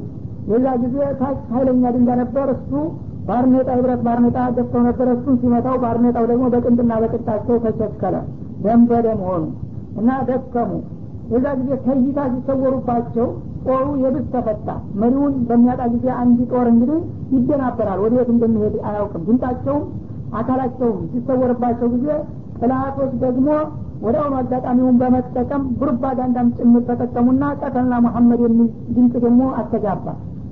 የዛ 0.51 0.67
ጊዜ 0.83 0.97
ታች 1.19 1.39
ሀይለኛ 1.53 1.83
ድንጋይ 1.95 2.17
ነበር። 2.21 2.47
እሱ 2.55 2.71
ባርኔጣ 3.29 3.69
የብረት 3.73 4.01
ባርኔጣ 4.05 4.37
ደፍተው 4.57 4.81
ነበር። 4.87 5.07
እሱን 5.13 5.35
ሲመታው 5.41 5.75
ባርኔጣው 5.83 6.25
ደግሞ 6.31 6.45
በቅንድና 6.53 6.93
በቅጣቸው 7.03 7.57
ተቸከለ 7.65 8.15
ደም 8.63 8.81
በደም 8.89 9.19
ሆኑ 9.27 9.43
እና 9.99 10.09
ደከሙ። 10.29 10.71
የዛ 11.31 11.47
ጊዜ 11.59 11.71
ከይታ 11.83 12.19
ሲሰወሩባቸው 12.33 13.27
ጦሩ 13.65 13.87
የብስ 14.03 14.25
ተፈታ። 14.33 14.67
መሪውን 15.01 15.33
በሚያጣ 15.49 15.81
ጊዜ 15.93 16.07
አንድ 16.21 16.39
ጦር 16.51 16.67
እንግዲህ 16.71 16.99
ይደናበራል። 17.35 17.99
ወደ 18.05 18.13
የት 18.19 18.29
እንደሚሄድ 18.35 18.75
አያውቅም። 18.89 19.25
ድምጣቸውም 19.27 19.83
አካላቸውም 20.39 20.97
ሲሰወርባቸው 21.11 21.87
ጊዜ 21.95 22.07
ጥላቶች 22.59 23.11
ደግሞ 23.23 23.47
ወደ 24.03 24.15
አሁኑ 24.21 24.33
አጋጣሚውን 24.39 24.97
በመጠቀም 24.99 25.63
ፕሮፓጋንዳም 25.79 26.49
ጭምር 26.57 26.83
ተጠቀሙና 26.89 27.43
ቀተልና 27.61 27.93
መሐመድ 28.05 28.41
የሚል 28.45 28.67
ድምፅ 28.95 29.15
ደግሞ 29.25 29.41
አስተጋባ። 29.59 30.05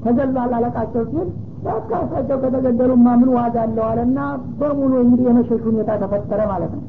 ተገሏል 0.03 0.51
አለቃቸው 0.57 1.03
ሲል 1.11 1.27
በቃ 1.67 1.89
እሳቸው 2.03 2.37
ከተገደሉማ 2.43 3.07
ምን 3.19 3.29
ዋጋ 3.35 3.55
አለው 3.65 3.85
አለና 3.87 4.19
በሙሉ 4.59 4.93
እንግዲህ 5.03 5.25
የመሸሽ 5.29 5.61
ሁኔታ 5.67 5.91
ተፈጠረ 6.01 6.41
ማለት 6.51 6.71
ነው። 6.77 6.83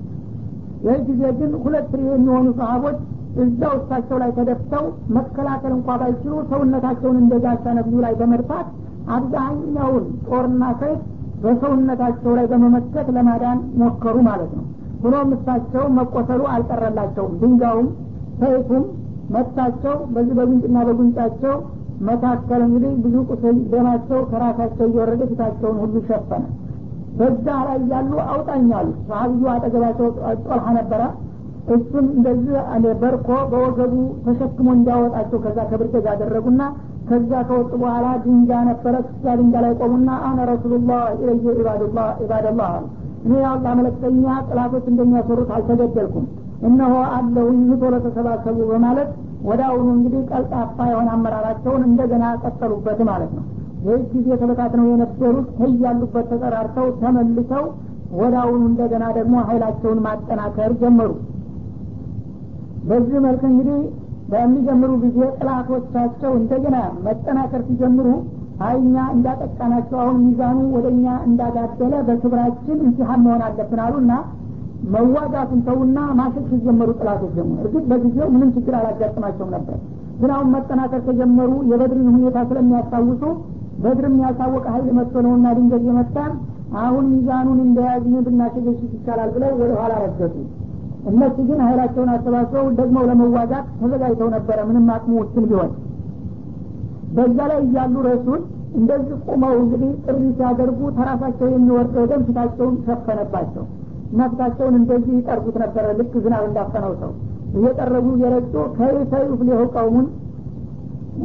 ይህ 0.86 0.98
ጊዜ 1.08 1.22
ግን 1.38 1.52
ሁለት 1.62 1.92
የሚሆኑ 2.08 2.46
ሰሀቦች 2.58 2.98
እዛው 3.42 3.72
እሳቸው 3.78 4.16
ላይ 4.22 4.30
ተደፍተው 4.36 4.84
መከላከል 5.16 5.72
እንኳ 5.76 5.96
ባይችሉ 6.00 6.34
ሰውነታቸውን 6.50 7.16
እንደ 7.22 7.34
ጋሻ 7.44 7.64
ነብዩ 7.78 7.96
ላይ 8.04 8.14
በመድፋት 8.20 8.68
አብዛኛውን 9.16 10.04
ጦርና 10.28 10.64
ሰይፍ 10.80 11.00
በሰውነታቸው 11.42 12.32
ላይ 12.38 12.46
በመመከት 12.52 13.08
ለማዳን 13.16 13.58
ሞከሩ 13.80 14.16
ማለት 14.28 14.52
ነው። 14.58 14.64
ሆኖም 15.02 15.28
እሳቸው 15.36 15.84
መቆሰሉ 15.98 16.42
አልቀረላቸውም። 16.54 17.34
ድንጋዩም 17.42 17.88
ሰይፉም 18.40 18.84
መታቸው 19.34 19.96
በዚህ 20.14 20.34
በጉንጭና 20.38 20.78
በጉንጫቸው 20.88 21.54
መካከል 22.06 22.60
እንግዲህ 22.66 22.90
ብዙ 23.04 23.16
ቁስል 23.30 23.56
ደማቸው 23.70 24.20
ከራሳቸው 24.30 24.86
እየወረደ 24.88 25.22
ፊታቸውን 25.30 25.78
ሁሉ 25.82 25.94
ሸፈነ። 26.08 26.44
በዛ 27.18 27.46
ላይ 27.68 27.78
ያሉ 27.92 28.12
አውጣኛሉ 28.26 28.88
ሰሀብዩ 29.08 29.44
አጠገባቸው 29.54 30.08
ጦልሀ 30.44 30.66
ነበረ። 30.76 31.02
እሱም 31.76 32.06
እንደዚህ 32.12 32.54
በርኮ 33.00 33.28
በወገቡ 33.50 33.94
ተሸክሞ 34.26 34.68
እንዲያወጣቸው 34.76 35.38
ከዛ 35.44 35.58
ከብርገዝ 35.70 36.06
አደረጉና 36.12 36.62
ከዛ 37.08 37.32
ከወጡ 37.48 37.72
በኋላ 37.82 38.06
ድንጋ 38.24 38.50
ነበረ 38.68 38.94
እዛ 39.06 39.34
ድንጋ 39.40 39.56
ላይ 39.64 39.72
ቆሙና 39.80 40.10
አነ 40.28 40.38
ረሱሉላህ 40.52 41.02
ኢለየ 41.16 41.54
ኢባደላህ 42.22 42.68
አሉ። 42.68 42.84
እኔ 43.24 43.32
የአላህ 43.42 43.72
መለክተኛ 43.78 44.24
ጥላቶች 44.48 44.84
እንደሚያሰሩት 44.92 45.50
አልተገደልኩም። 45.56 46.26
እነሆ 46.68 46.94
አለሁኝ 47.16 47.60
ቶሎ 47.82 47.94
ተሰባሰቡ 48.06 48.58
በማለት 48.70 49.10
ወደ 49.46 49.60
አሁኑ 49.68 49.86
እንግዲህ 49.96 50.22
ቀልጣፋ 50.30 50.76
የሆነ 50.90 51.08
አመራራቸውን 51.14 51.82
እንደገና 51.88 52.24
ቀጠሉበት 52.42 53.00
ማለት 53.08 53.30
ነው። 53.36 53.44
ይህ 53.86 54.00
ጊዜ 54.12 54.28
ተበታትነው 54.40 54.86
የነበሩት 54.90 55.48
ከያሉበት 55.58 56.26
ተጠራርተው 56.32 56.86
ተመልሰው 57.00 57.64
ወደ 58.18 58.34
አሁኑ 58.42 58.60
እንደገና 58.70 59.04
ደግሞ 59.18 59.34
ሀይላቸውን 59.48 59.98
ማጠናከር 60.06 60.72
ጀመሩ። 60.80 61.10
በዚህ 62.88 63.18
መልክ 63.26 63.42
እንግዲህ 63.50 63.78
በሚጀምሩ 64.32 64.90
ጊዜ 65.04 65.18
ጥላቶቻቸው 65.38 66.32
እንደገና 66.40 66.76
መጠናከር 67.06 67.62
ሲጀምሩ 67.68 68.08
አይኛ 68.66 68.96
እንዳጠቃናቸው 69.14 69.98
አሁን 70.02 70.16
ሚዛኑ 70.24 70.58
ወደ 70.76 70.86
እኛ 70.94 71.06
እንዳጋደለ 71.28 71.94
በክብራችን 72.08 72.78
እንቲሀን 72.86 73.20
መሆን 73.26 73.42
አለብን 73.46 73.80
አሉና 73.84 74.12
መዋጋቱን 74.86 75.60
ተውና 75.66 75.98
ማሸሽ 76.18 76.44
ሲጀመሩ 76.50 76.90
ጥላቶች 76.98 77.32
ጀመሩ 77.36 77.56
እርግጥ 77.64 77.84
በጊዜው 77.90 78.28
ምንም 78.34 78.50
ችግር 78.56 78.74
አላጋጥማቸውም 78.80 79.50
ነበር። 79.56 79.78
ግን 80.20 80.30
አሁን 80.36 80.48
መጠናከር 80.54 81.00
ከጀመሩ 81.06 81.50
የበድርን 81.70 82.08
ሁኔታ 82.14 82.38
ስለሚያስታውሱ 82.48 83.22
በድርም 83.82 84.14
ያልታወቀ 84.22 84.66
ሀይል 84.74 84.88
መጥቶ 84.98 85.16
ነውና 85.26 85.48
ድንገት 85.58 85.82
የመጣን 85.88 86.32
አሁን 86.78 87.04
ሚዛኑን 87.12 87.58
እንደያዝን 87.66 88.16
ብናሸገሽት 88.26 88.92
ይቻላል 88.96 89.30
ብለው 89.36 89.52
ወደ 89.60 89.72
ኋላ 89.80 89.92
ረገጡ። 90.04 90.34
እነሱ 91.10 91.36
ግን 91.48 91.60
ሀይላቸውን 91.66 92.10
አሰባስበው 92.14 92.66
ደግመው 92.78 93.04
ለመዋጋት 93.10 93.66
ተዘጋጅተው 93.80 94.28
ነበረ 94.34 94.58
ምንም 94.68 94.88
አቅሙ 94.94 95.12
ውስን 95.20 95.44
ቢሆን። 95.50 95.70
በዛ 97.16 97.38
ላይ 97.50 97.60
እያሉ 97.64 97.94
ረሱል 98.08 98.40
እንደዚህ 98.78 99.18
ቁመው 99.28 99.54
እንግዲህ 99.60 99.92
ጥሪ 100.04 100.18
ሲያደርጉ 100.34 100.80
ተራሳቸው 100.98 101.48
የሚወርደው 101.52 102.06
ደም 102.10 102.24
ፊታቸውን 102.26 102.74
ሸፈነባቸው 102.86 103.64
ፊታቸውን 104.10 104.74
እንደዚህ 104.80 105.12
ይጠርጉት 105.18 105.56
ነበረ። 105.62 105.84
ልክ 105.98 106.12
ዝናብ 106.24 106.44
እንዳፈነው 106.48 106.92
ሰው 107.02 107.12
እየጠረጉ 107.56 108.06
እየረጩ 108.16 108.54
ከይፈ 108.76 109.12
ዩፍሊሁ 109.28 109.60
ቀውሙን 109.74 110.06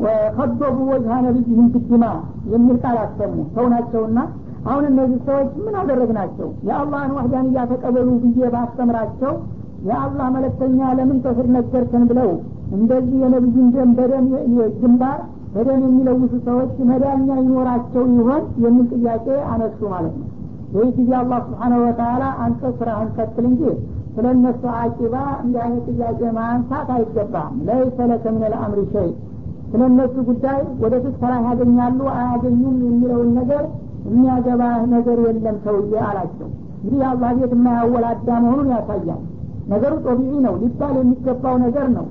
ወከበቡ 0.04 0.78
ወጅሀ 0.92 1.16
ነቢይህም 1.26 1.68
ብድማ 1.74 2.06
የሚል 2.54 2.78
ቃል 2.84 2.98
አሰሙ። 3.04 3.36
ሰው 3.56 3.66
ናቸውና 3.74 4.20
አሁን 4.66 4.84
እነዚህ 4.90 5.20
ሰዎች 5.28 5.50
ምን 5.64 5.76
አደረግናቸው? 5.80 6.48
የአላህን 6.68 7.12
ዋህዳን 7.18 7.48
እያተቀበሉ 7.50 8.10
ብዬ 8.24 8.50
ባስተምራቸው 8.54 9.34
የአላህ 9.88 10.28
መለክተኛ 10.36 10.80
ለምን 10.98 11.18
ተስር 11.26 11.48
ነገርከን 11.56 12.04
ብለው 12.12 12.30
እንደዚህ 12.76 13.18
የነቢዩን 13.24 13.68
ደም 13.76 13.90
በደም 13.98 14.28
ግንባር 14.82 15.20
በደም 15.56 15.82
የሚለውሱ 15.88 16.34
ሰዎች 16.48 16.72
መዳኛ 16.90 17.28
ይኖራቸው 17.42 18.06
ይሆን 18.16 18.44
የሚል 18.64 18.88
ጥያቄ 18.94 19.26
አነሱ 19.54 19.80
ማለት 19.94 20.16
ነው 20.20 20.30
ይህ 20.76 20.88
ጊዜ 20.98 21.12
አላህ 21.18 21.40
ስብሓነሁ 21.46 21.80
ወተላ 21.84 22.24
አንተ 22.44 22.72
ስራህን 22.78 23.10
ቀጥል 23.18 23.46
እንጂ 23.50 23.64
ስለ 24.16 24.26
እነሱ 24.36 24.64
አቂባ 24.78 25.14
እንዲህ 25.44 25.62
አይነት 25.66 25.86
ጥያቄ 25.92 26.20
ማንሳት 26.38 26.90
አይገባም። 26.96 27.54
ለይሰ 27.68 27.98
ለከ 28.12 28.26
ምን 28.34 28.44
ልአምሪ 28.54 28.82
ሸይ። 28.94 29.10
ስለ 29.72 29.82
እነሱ 29.92 30.16
ጉዳይ 30.28 30.60
ወደፊት 30.84 31.16
ሰላህ 31.22 31.40
ያገኛሉ 31.48 32.00
አያገኙም 32.16 32.76
የሚለውን 32.86 33.30
ነገር 33.40 33.64
የሚያገባ 34.08 34.62
ነገር 34.94 35.18
የለም 35.28 35.58
ሰውዬ 35.66 35.94
አላቸው። 36.08 36.50
እንግዲህ 36.78 37.00
የአላህ 37.04 37.30
ቤት 37.38 37.54
የማያወላዳ 37.56 38.28
መሆኑን 38.46 38.70
ያሳያል። 38.74 39.22
ነገሩ 39.68 39.94
ጦቢዒ 40.06 40.34
ነው 40.46 40.56
ሊባል 40.62 40.96
የሚገባው 41.02 41.56
ነገር 41.66 41.88
ነው። 41.98 42.06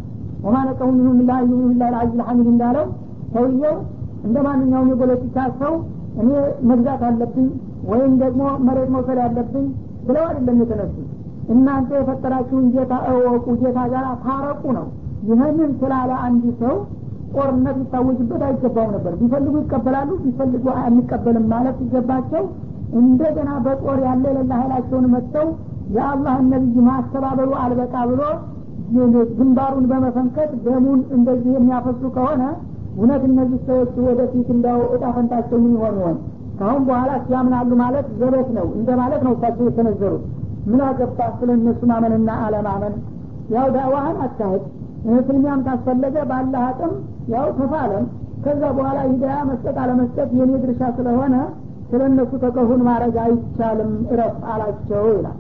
ወማ 0.45 0.57
ነቀሙ 0.69 0.89
ሚንሁም 0.97 1.19
ላ 1.29 1.35
ዩሚኑ 1.43 1.73
ላ 1.81 1.91
ልአዚዝ 1.95 2.15
ልሐሚድ 2.21 2.49
እንዳለው 2.53 2.87
ሰውየው 3.35 3.77
እንደ 4.25 4.37
ማንኛውም 4.47 4.89
የፖለቲካ 4.93 5.45
ሰው 5.61 5.75
እኔ 6.21 6.31
መግዛት 6.71 7.03
አለብኝ 7.09 7.47
ወይም 7.91 8.13
ደግሞ 8.23 8.43
መሬት 8.67 8.91
መውሰድ 8.95 9.19
አለብኝ 9.25 9.67
ብለው 10.07 10.25
አይደለም 10.29 10.59
የተነሱት። 10.63 11.09
እናንተ 11.53 11.91
የፈጠራችሁን 11.99 12.67
ጌታ 12.75 12.93
እወቁ 13.13 13.47
ጌታ 13.63 13.79
ጋር 13.93 14.05
ታረቁ 14.25 14.65
ነው። 14.79 14.87
ይህንን 15.29 15.71
ስላለ 15.81 16.11
አንድ 16.27 16.45
ሰው 16.61 16.75
ጦርነት 17.35 17.77
ሊታወጅበት 17.81 18.43
አይገባውም 18.47 18.93
ነበር። 18.97 19.13
ቢፈልጉ 19.21 19.55
ይቀበላሉ 19.63 20.11
ቢፈልጉ 20.25 20.65
አንቀበልም 20.83 21.47
ማለት 21.53 21.77
ሲገባቸው 21.83 22.43
እንደገና 23.01 23.51
በጦር 23.67 24.01
ያለ 24.07 24.25
የሌላ 24.31 24.53
ኃይላቸውን 24.61 25.07
መጥተው 25.15 25.47
የአላህን 25.95 26.47
ነቢይ 26.53 26.85
ማስተባበሉ 26.89 27.51
አልበቃ 27.63 27.95
ብሎ 28.11 28.23
ግንባሩን 29.39 29.85
በመፈንከት 29.91 30.51
ደሙን 30.65 31.01
እንደዚህ 31.17 31.53
የሚያፈሱ 31.57 32.03
ከሆነ 32.17 32.43
እውነት 32.97 33.23
እነዚህ 33.29 33.61
ሰዎች 33.69 33.93
ወደፊት 34.07 34.49
እንዳው 34.55 34.81
እጣ 34.95 35.05
ምን 35.55 35.73
ይሆን 35.75 35.95
ይሆን 36.01 36.17
ካሁን 36.63 36.83
በኋላ 36.89 37.13
ሲያምናሉ 37.23 37.71
ማለት 37.81 38.07
ዘበት 38.19 38.49
ነው። 38.57 38.67
እንደ 38.77 38.91
ማለት 38.99 39.23
ነው 39.27 39.33
እሳቸው 39.37 39.65
የተነዘሩት 39.69 40.25
ምን 40.67 40.81
አገባ? 40.89 41.21
ስለ 41.39 41.51
እነሱ 41.59 41.81
ማመንና 41.91 42.31
አለማመን። 42.45 42.95
ያው 43.55 43.67
ዳዋህን 43.77 44.19
አካሄድ። 44.27 44.65
ፍልሚያም 45.29 45.61
ካስፈለገ 45.67 46.17
ባለ 46.31 46.55
አቅም 46.67 46.93
ያው 47.33 47.47
ተፋለም። 47.57 48.05
ከዛ 48.45 48.63
በኋላ 48.77 48.99
ሂዳያ 49.09 49.39
መስጠት 49.49 49.77
አለመስጠት 49.83 50.31
የኔ 50.39 50.53
ድርሻ 50.63 50.83
ስለሆነ 50.97 51.35
ስለ 51.91 52.03
እነሱ 52.11 52.33
ተቀሁን 52.45 52.81
ማድረግ 52.89 53.17
አይቻልም 53.25 53.93
እረፍ 54.13 54.37
አላቸው 54.53 55.05
ይላል። 55.11 55.39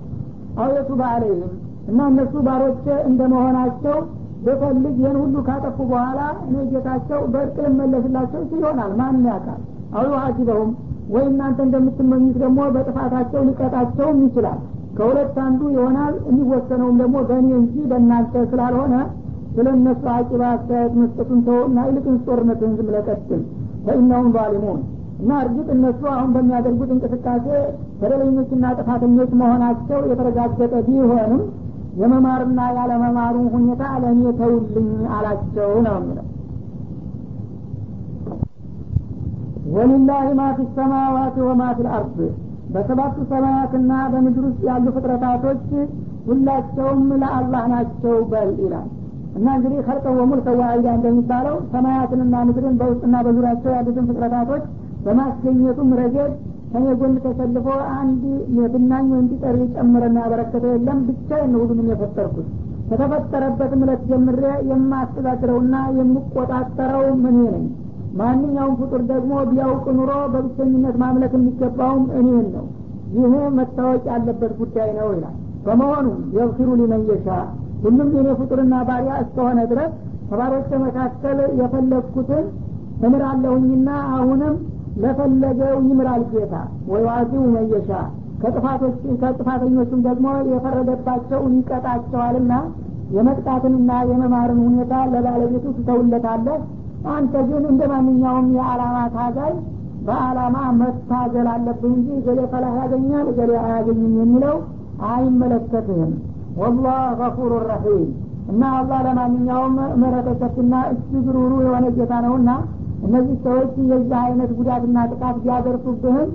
አውየቱ 0.59 0.91
በአለይህም 1.01 1.53
እና 1.89 2.01
እነሱ 2.11 2.35
ባሮቼ 2.47 2.87
እንደመሆናቸው 3.11 3.97
በፈልግ 4.45 4.97
ይህን 5.01 5.17
ሁሉ 5.23 5.37
ካጠፉ 5.49 5.79
በኋላ 5.91 6.21
እኔ 6.47 6.57
ጌታቸው 6.73 7.21
በእርቅ 7.33 7.57
ልመለስላቸው 7.67 8.41
ይሆናል። 8.55 8.93
ማን 9.01 9.19
ያውቃል? 9.29 9.61
አው 9.95 10.05
ዩሀሲበሁም 10.11 10.71
ወይ 11.13 11.25
እናንተ 11.31 11.59
እንደምትመኙት 11.67 12.37
ደግሞ 12.43 12.61
በጥፋታቸው 12.75 13.43
ሊቀጣቸውም 13.49 14.21
ይችላል። 14.27 14.61
ከሁለት 14.97 15.37
አንዱ 15.45 15.61
ይሆናል 15.75 16.15
የሚወሰነውም 16.29 16.97
ደግሞ 17.03 17.17
በእኔ 17.29 17.51
እንጂ 17.61 17.75
በእናንተ 17.91 18.35
ስላልሆነ 18.51 18.95
ስለ 19.55 19.67
እነሱ 19.77 20.03
አቂባ 20.15 20.43
አስተያየት 20.53 20.95
መስጠቱን 21.01 21.41
ተው 21.47 21.61
እና 21.69 21.79
ይልቅን 21.89 22.17
ጦርነትን 22.27 22.73
ዝም 22.79 22.91
ለቀጥል 22.95 23.41
ፈኢናሁም 23.87 24.29
ዛሊሙን 24.37 24.81
እና 25.21 25.33
እርግጥ 25.43 25.67
እነሱ 25.75 26.03
አሁን 26.15 26.31
በሚያደርጉት 26.35 26.91
እንቅስቃሴ 26.95 27.47
በደለኞችና 28.01 28.73
ጥፋተኞች 28.79 29.33
መሆናቸው 29.43 30.01
የተረጋገጠ 30.11 30.75
ቢሆንም 30.89 31.43
የመማርና 32.01 32.61
ያለመማሩ 32.77 33.37
ሁኔታ 33.55 33.83
ለእኔ 34.03 34.23
ተውልኝ 34.39 34.89
አላቸው 35.17 35.71
ነው 35.87 35.97
የሚለው 35.99 36.27
ወሊላህ 39.75 40.25
ማ 40.39 40.47
ፊ 40.57 40.65
ሰማዋት 40.77 41.37
ወማ 41.47 41.63
ፊ 41.77 41.85
ልአርድ 41.87 42.17
በሰባቱ 42.73 43.17
ሰማያትና 43.31 43.93
በምድር 44.13 44.45
ውስጥ 44.49 44.61
ያሉ 44.69 44.87
ፍጥረታቶች 44.97 45.63
ሁላቸውም 46.27 47.03
ለአላህ 47.23 47.65
ናቸው 47.73 48.17
በል 48.31 48.51
ይላል። 48.61 48.89
እና 49.37 49.47
እንግዲህ 49.57 49.79
ከልቀው 49.87 50.15
ወሙልከ 50.21 50.49
ዋሂዳ 50.61 50.87
እንደሚባለው 50.97 51.57
ሰማያትንና 51.73 52.35
ምድርን 52.49 52.75
በውስጥና 52.81 53.17
በዙሪያቸው 53.27 53.71
ያሉትን 53.77 54.09
ፍጥረታቶች 54.11 54.65
በማስገኘቱም 55.07 55.91
ረገድ 56.01 56.33
ከኔ 56.73 56.85
ጎን 57.01 57.15
ተሰልፎ 57.25 57.67
አንድ 57.97 58.23
የብናኝ 58.59 59.07
ወይም 59.15 59.27
ቢጠር 59.31 59.57
ጨምረና 59.75 60.19
ያበረከተ 60.25 60.65
የለም 60.75 61.01
ብቻ 61.09 61.31
ነው 61.53 61.61
ሁሉንም 61.63 61.89
የፈጠርኩት። 61.93 62.47
ከተፈጠረበትም 62.91 63.83
እለት 63.85 64.03
ጀምሬ 64.11 64.41
የማስተዳድረውና 64.71 65.75
የምቆጣጠረው 65.99 67.05
ምን 67.23 67.37
ነኝ 67.47 67.65
ማንኛውም 68.19 68.75
ፍጡር 68.81 69.03
ደግሞ 69.11 69.33
ቢያውቅ 69.51 69.85
ኑሮ 69.99 70.13
በብቸኝነት 70.33 70.97
ማምለክ 71.03 71.33
የሚገባውም 71.37 72.05
እኔን 72.19 72.47
ነው። 72.57 72.67
ይህ 73.17 73.33
መታወቅ 73.57 74.03
ያለበት 74.11 74.53
ጉዳይ 74.61 74.91
ነው 74.99 75.09
ይላል። 75.15 75.35
በመሆኑ 75.67 76.07
የግፊሩ 76.37 76.69
ሊመን 76.81 77.03
ሁሉም 77.85 78.09
የኔ 78.17 78.29
ፍጡርና 78.41 78.75
ባሪያ 78.89 79.13
እስከሆነ 79.23 79.61
ድረስ 79.71 79.93
ከባሮች 80.29 80.69
መካከል 80.85 81.39
የፈለግኩትን 81.61 82.45
እምራለሁኝና 83.07 83.89
አሁንም 84.17 84.55
ለፈለገው 85.03 85.75
ይምራል 85.85 86.23
ጌታ። 86.33 86.55
ወይ 86.91 87.03
ዋዚው 87.09 87.45
መየሻ 87.55 87.91
ከጥፋተኞቹም 89.23 90.01
ደግሞ 90.07 90.29
የፈረደባቸውን 90.53 91.53
ይቀጣቸዋልና 91.59 92.53
የመቅጣትንና 93.17 93.91
የመማርን 94.11 94.61
ሁኔታ 94.67 94.95
ለባለቤቱ 95.13 95.65
ትተውለታለህ 95.79 96.61
አንተ 97.13 97.35
ግን 97.49 97.63
እንደ 97.71 97.83
ማንኛውም 97.93 98.49
የዓላማ 98.57 98.99
ታጋይ 99.15 99.55
በዓላማ 100.07 100.57
መታገል 100.79 101.49
አለብህ 101.53 101.93
እንጂ 101.93 102.09
ገሌ 102.27 102.41
ፈላህ 102.53 102.73
ያገኛል 102.81 103.27
ገሌ 103.39 103.53
አያገኝም 103.63 104.15
የሚለው 104.21 104.57
አይመለከትህም። 105.13 106.13
ወላህ 106.57 107.01
ገፉሩ 107.21 107.53
ረሒም። 107.69 108.09
እና 108.51 108.63
አላህ 108.79 109.01
ለማንኛውም 109.07 109.75
ምህረተ 110.01 110.31
ሰፊና 110.41 110.75
እጅግ 110.93 111.27
ሩሩ 111.37 111.53
የሆነ 111.67 111.87
ጌታ 111.99 112.15
ነውና 112.25 112.51
እነዚህ 113.05 113.37
ሰዎች 113.45 113.73
የዚህ 113.85 114.17
አይነት 114.23 114.51
ጉዳትና 114.59 114.99
ጥቃት 115.13 115.37
ቢያደርሱብህም 115.45 116.31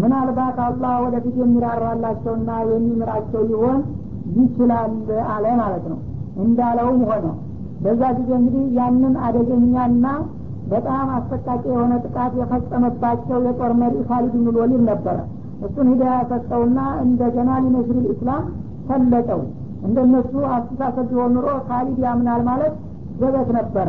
ምናልባት 0.00 0.58
አላህ 0.64 0.94
ወደፊት 1.04 1.36
የሚራራላቸውና 1.40 2.50
የሚምራቸው 2.70 3.42
ሊሆን 3.48 3.78
ይችላል 4.38 4.92
አለ 5.34 5.46
ማለት 5.60 5.84
ነው። 5.92 5.98
እንዳለውም 6.42 7.00
ሆነ 7.08 7.24
በዛ 7.82 8.02
ጊዜ 8.16 8.30
እንግዲህ 8.38 8.64
ያንን 8.78 9.14
አደገኛና 9.26 10.06
በጣም 10.70 11.06
አሰቃቂ 11.14 11.62
የሆነ 11.70 11.92
ጥቃት 12.04 12.32
የፈጸመባቸው 12.40 13.38
የጦር 13.46 13.72
መሪ 13.80 13.94
ካሊድ 14.08 14.34
ብን 14.56 14.84
ነበረ። 14.90 15.16
እሱን 15.66 15.88
ሂዳያ 15.92 16.18
ሰጠውና 16.30 16.80
እንደገና 17.04 17.50
ሊነሽር 17.64 17.96
ልእስላም 18.04 18.44
ሰለጠው 18.88 19.40
እንደነሱ 19.86 20.32
አስተሳሰብ 20.54 21.06
ቢሆን 21.10 21.32
ኑሮ 21.36 21.48
ካሊድ 21.68 21.98
ያምናል 22.06 22.42
ማለት 22.48 22.74
ዘበት 23.20 23.48
ነበረ። 23.58 23.88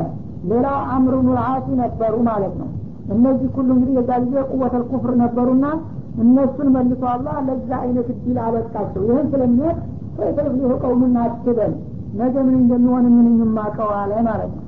ሌላው 0.50 0.78
አምር 0.94 1.14
ብኑ 1.20 1.30
ልዓሲ 1.38 1.68
ነበሩ 1.82 2.14
ማለት 2.30 2.54
ነው። 2.62 2.70
እነዚህ 3.16 3.50
ሁሉ 3.56 3.70
እንግዲህ 3.76 3.96
የዛ 4.00 4.12
ጊዜ 4.26 4.36
ቁወተል 4.52 4.84
ኩፍር 4.92 5.14
ነበሩና 5.22 5.66
እነሱን 6.24 6.68
መልሶ 6.76 7.02
አላህ 7.14 7.36
ለዛ 7.48 7.70
አይነት 7.84 8.08
እድል 8.16 8.38
አበቃቸው። 8.46 9.02
ይህን 9.10 9.28
ስለሚሄድ 9.34 9.78
ፈየተፍሊሁ 10.18 10.72
ቀውሙና 10.84 11.18
አትበል 11.28 11.74
ነገ 12.20 12.36
ምን 12.48 12.56
እንደሚሆን 12.64 13.06
ምን 13.16 13.28
የማቀዋለ 13.44 14.12
ማለት 14.30 14.52
ነው 14.58 14.68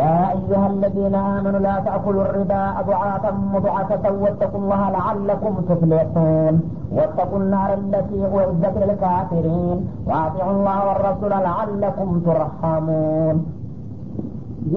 يا 0.00 0.18
أيها 0.36 0.66
الذين 0.74 1.14
آمنوا 1.36 1.60
لا 1.66 1.76
تأكلوا 1.86 2.24
الربا 2.26 2.62
أضعافا 2.80 3.30
مضاعفة 3.54 4.04
واتقوا 4.22 4.60
الله 4.62 4.82
لعلكم 4.96 5.54
تفلحون. 5.68 6.54
واتقوا 6.96 7.40
النار 7.42 7.70
التي 7.80 8.20
أعدت 8.36 8.76
للكافرين. 8.82 9.78
وأطيعوا 10.08 10.54
الله 10.56 10.78
والرسول 10.88 11.32
لعلكم 11.48 12.08
ترحمون. 12.26 13.36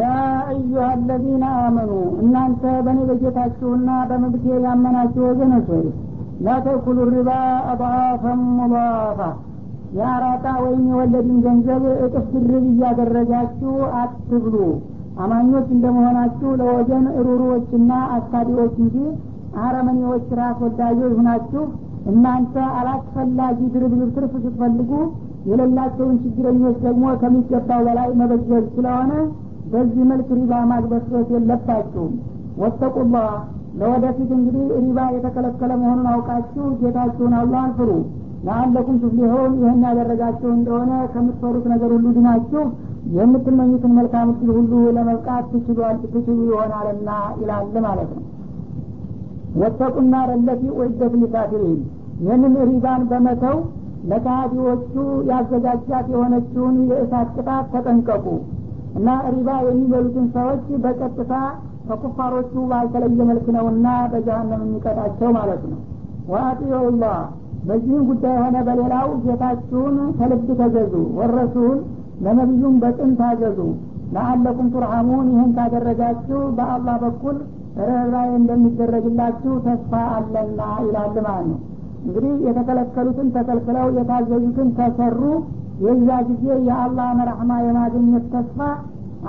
يا 0.01 0.19
أيها 0.55 0.91
الذين 0.99 1.43
آمنوا 1.65 2.05
إن 2.21 2.33
أنت 2.47 2.63
بني 2.85 3.03
بجتاشونا 3.09 3.95
بمبكي 4.09 4.53
يا 4.65 4.73
جنشي 5.39 5.83
لا 6.45 6.55
تأكلوا 6.65 7.05
الربا 7.07 7.41
أضعافا 7.73 8.33
مضاعفة. 8.59 9.29
የአራጣ 9.95 10.45
ወይም 10.63 10.83
የወለድን 10.89 11.37
ገንዘብ 11.45 11.83
እጥፍ 12.05 12.29
ድርብ 12.41 12.65
እያደረጋችሁ 12.71 13.73
አትብሉ። 13.99 14.55
አማኞች 15.23 15.67
እንደመሆናችሁ 15.75 16.49
ለወገን 16.61 17.05
ሩሩዎችና 17.25 17.91
አሳቢዎች 18.15 18.73
እንጂ 18.83 18.95
አረመኔዎች 19.65 20.25
ራስ 20.39 20.57
ወዳጆች 20.65 21.13
ሁናችሁ 21.19 21.63
እናንተ 22.11 22.55
አላስፈላጊ 22.79 23.59
ድርብርብ 23.75 24.09
ትርፍ 24.15 24.33
ስትፈልጉ 24.37 24.91
የሌላቸውን 25.49 26.15
ችግረኞች 26.23 26.77
ደግሞ 26.85 27.05
ከሚገባው 27.21 27.81
በላይ 27.87 28.09
መበጀት 28.21 28.67
ስለሆነ 28.75 29.11
በዚህ 29.71 30.03
መልክ 30.11 30.29
ሪባ 30.39 30.53
ማግበስበስ 30.71 31.29
የለባችሁም። 31.35 32.13
ወተቁላህ። 32.61 33.31
ለወደፊት 33.79 34.29
እንግዲህ 34.35 34.65
ሪባ 34.83 34.99
የተከለከለ 35.15 35.71
መሆኑን 35.81 36.07
አውቃችሁ 36.11 36.65
ጌታችሁን 36.81 37.33
አላህን 37.39 37.73
ፍሩ 37.79 37.89
ለአለኩም 38.45 38.97
ትፍሊሆን 39.01 39.51
ይህን 39.59 39.81
ያደረጋችሁ 39.87 40.49
እንደሆነ 40.55 40.91
ከምትፈሩት 41.13 41.65
ነገር 41.73 41.89
ሁሉ 41.95 42.07
ድናችሁ 42.17 42.63
የምትመኙትን 43.15 43.93
መልካም 43.97 44.29
እድል 44.33 44.49
ሁሉ 44.57 44.73
ለመብቃት 44.95 45.45
ትችሉ 46.05 46.37
ይሆናልና 46.47 47.09
ይላል 47.41 47.75
ማለት 47.85 48.09
ነው። 48.15 48.23
ወተቁና 49.55 50.15
ረለቲ 50.29 50.63
ወይደት 50.79 51.13
ሊካፊሪን። 51.21 51.79
ይህንን 52.23 52.53
ሪባን 52.69 53.01
በመተው 53.11 53.57
ለካዲዎቹ 54.09 54.93
ያዘጋጃት 55.29 56.07
የሆነችውን 56.13 56.75
የእሳት 56.91 57.29
ቅጣት 57.35 57.65
ተጠንቀቁ 57.73 58.25
እና 58.97 59.07
ሪባ 59.33 59.49
የሚበሉትን 59.67 60.27
ሰዎች 60.35 60.65
በቀጥታ 60.83 61.33
ከኩፋሮቹ 61.87 62.53
ባልተለየ 62.69 63.19
መልክ 63.29 63.47
ነውና 63.55 63.87
በጀሀነም 64.11 64.61
የሚቀጣቸው 64.65 65.29
ማለት 65.37 65.63
ነው። 65.71 65.79
ወአጢዑላህ 66.29 67.17
በዚህም 67.67 68.03
ጉዳይ 68.09 68.35
ሆነ 68.41 68.57
በሌላው 68.67 69.09
ጌታችሁን 69.23 69.95
ከልብ 70.17 70.47
ተገዙ 70.59 70.93
ወረሱል 71.17 71.77
ለነቢዩም 72.25 72.75
በጥን 72.81 73.11
ታገዙ 73.19 73.59
ለአለኩም 74.15 74.67
ቱርሐሙን 74.73 75.27
ይህን 75.31 75.51
ካደረጋችሁ 75.57 76.41
በአላህ 76.57 76.97
በኩል 77.03 77.37
ርኅራኄ 77.81 78.29
እንደሚደረግላችሁ 78.39 79.53
ተስፋ 79.65 79.93
አለና 80.15 80.59
ይላል 80.85 81.15
ማለት 81.27 81.47
ነው። 81.49 81.59
እንግዲህ 82.05 82.33
የተከለከሉትን 82.47 83.27
ተከልክለው 83.35 83.87
የታዘዙትን 83.97 84.69
ተሰሩ። 84.77 85.21
የዛ 85.85 86.09
ጊዜ 86.27 86.45
የአላህን 86.67 87.19
ረሕማ 87.29 87.51
የማግኘት 87.63 88.25
ተስፋ 88.35 88.59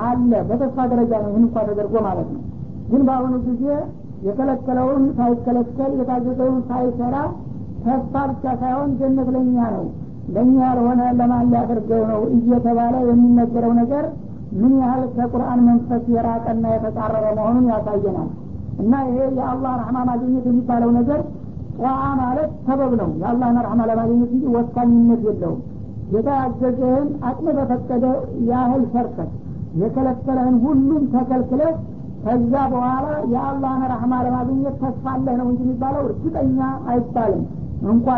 አለ። 0.02 0.30
በተስፋ 0.48 0.78
ደረጃ 0.92 1.12
ነው 1.22 1.30
ይህን 1.30 1.44
እንኳ 1.44 1.56
ተደርጎ 1.68 1.94
ማለት 2.06 2.28
ነው። 2.34 2.42
ግን 2.90 3.02
በአሁኑ 3.08 3.34
ጊዜ 3.46 3.64
የከለከለውን 4.26 5.02
ሳይከለከል 5.16 5.90
የታዘዘውን 6.00 6.60
ሳይሰራ 6.68 7.16
ተስፋ 7.86 8.14
ብቻ 8.30 8.44
ሳይሆን 8.60 8.90
ጀነት 9.00 9.28
ለእኛ 9.34 9.56
ነው። 9.74 9.84
ለእኛ 10.34 10.54
ያልሆነ 10.66 11.00
ለማን 11.18 11.44
ሊያደርገው 11.50 12.02
ነው? 12.12 12.20
እየተባለ 12.36 12.94
የሚነገረው 13.08 13.72
ነገር 13.80 14.04
ምን 14.60 14.72
ያህል 14.80 15.04
ከቁርአን 15.16 15.60
መንፈስ 15.68 16.04
የራቀና 16.14 16.64
የተጻረረ 16.74 17.24
መሆኑን 17.38 17.64
ያሳየናል። 17.72 18.28
እና 18.82 18.94
ይሄ 19.08 19.18
የአላህ 19.38 19.72
ረሕማ 19.80 19.98
ማግኘት 20.10 20.44
የሚባለው 20.50 20.90
ነገር 20.98 21.20
ጠዋ 21.78 21.88
ማለት 22.20 22.50
ሰበብ 22.66 22.92
ነው። 23.00 23.10
የአላህን 23.20 23.58
ረሕማ 23.66 23.82
ለማግኘት 23.90 24.30
እንጂ 24.30 24.44
ወሳኝነት 24.56 25.22
የለውም። 25.28 25.60
ጌታ 26.10 26.28
ያዘዘህን 26.40 27.08
አቅም 27.28 27.46
በፈቀደ 27.58 28.04
ያህል 28.50 28.82
ሰርተህ 28.92 29.30
የከለከለህን 29.80 30.56
ሁሉም 30.64 31.02
ተከልክለህ 31.14 31.72
ከዛ 32.24 32.52
በኋላ 32.72 33.04
የአላህን 33.32 33.82
ረሕማ 33.92 34.14
ለማግኘት 34.26 34.76
ተስፋ 34.82 35.04
አለህ 35.14 35.34
ነው 35.40 35.46
እንጂ 35.50 35.60
የሚባለው 35.64 36.02
እርግጠኛ 36.06 36.58
አይባልም 36.90 37.42
እንኳን 37.86 38.14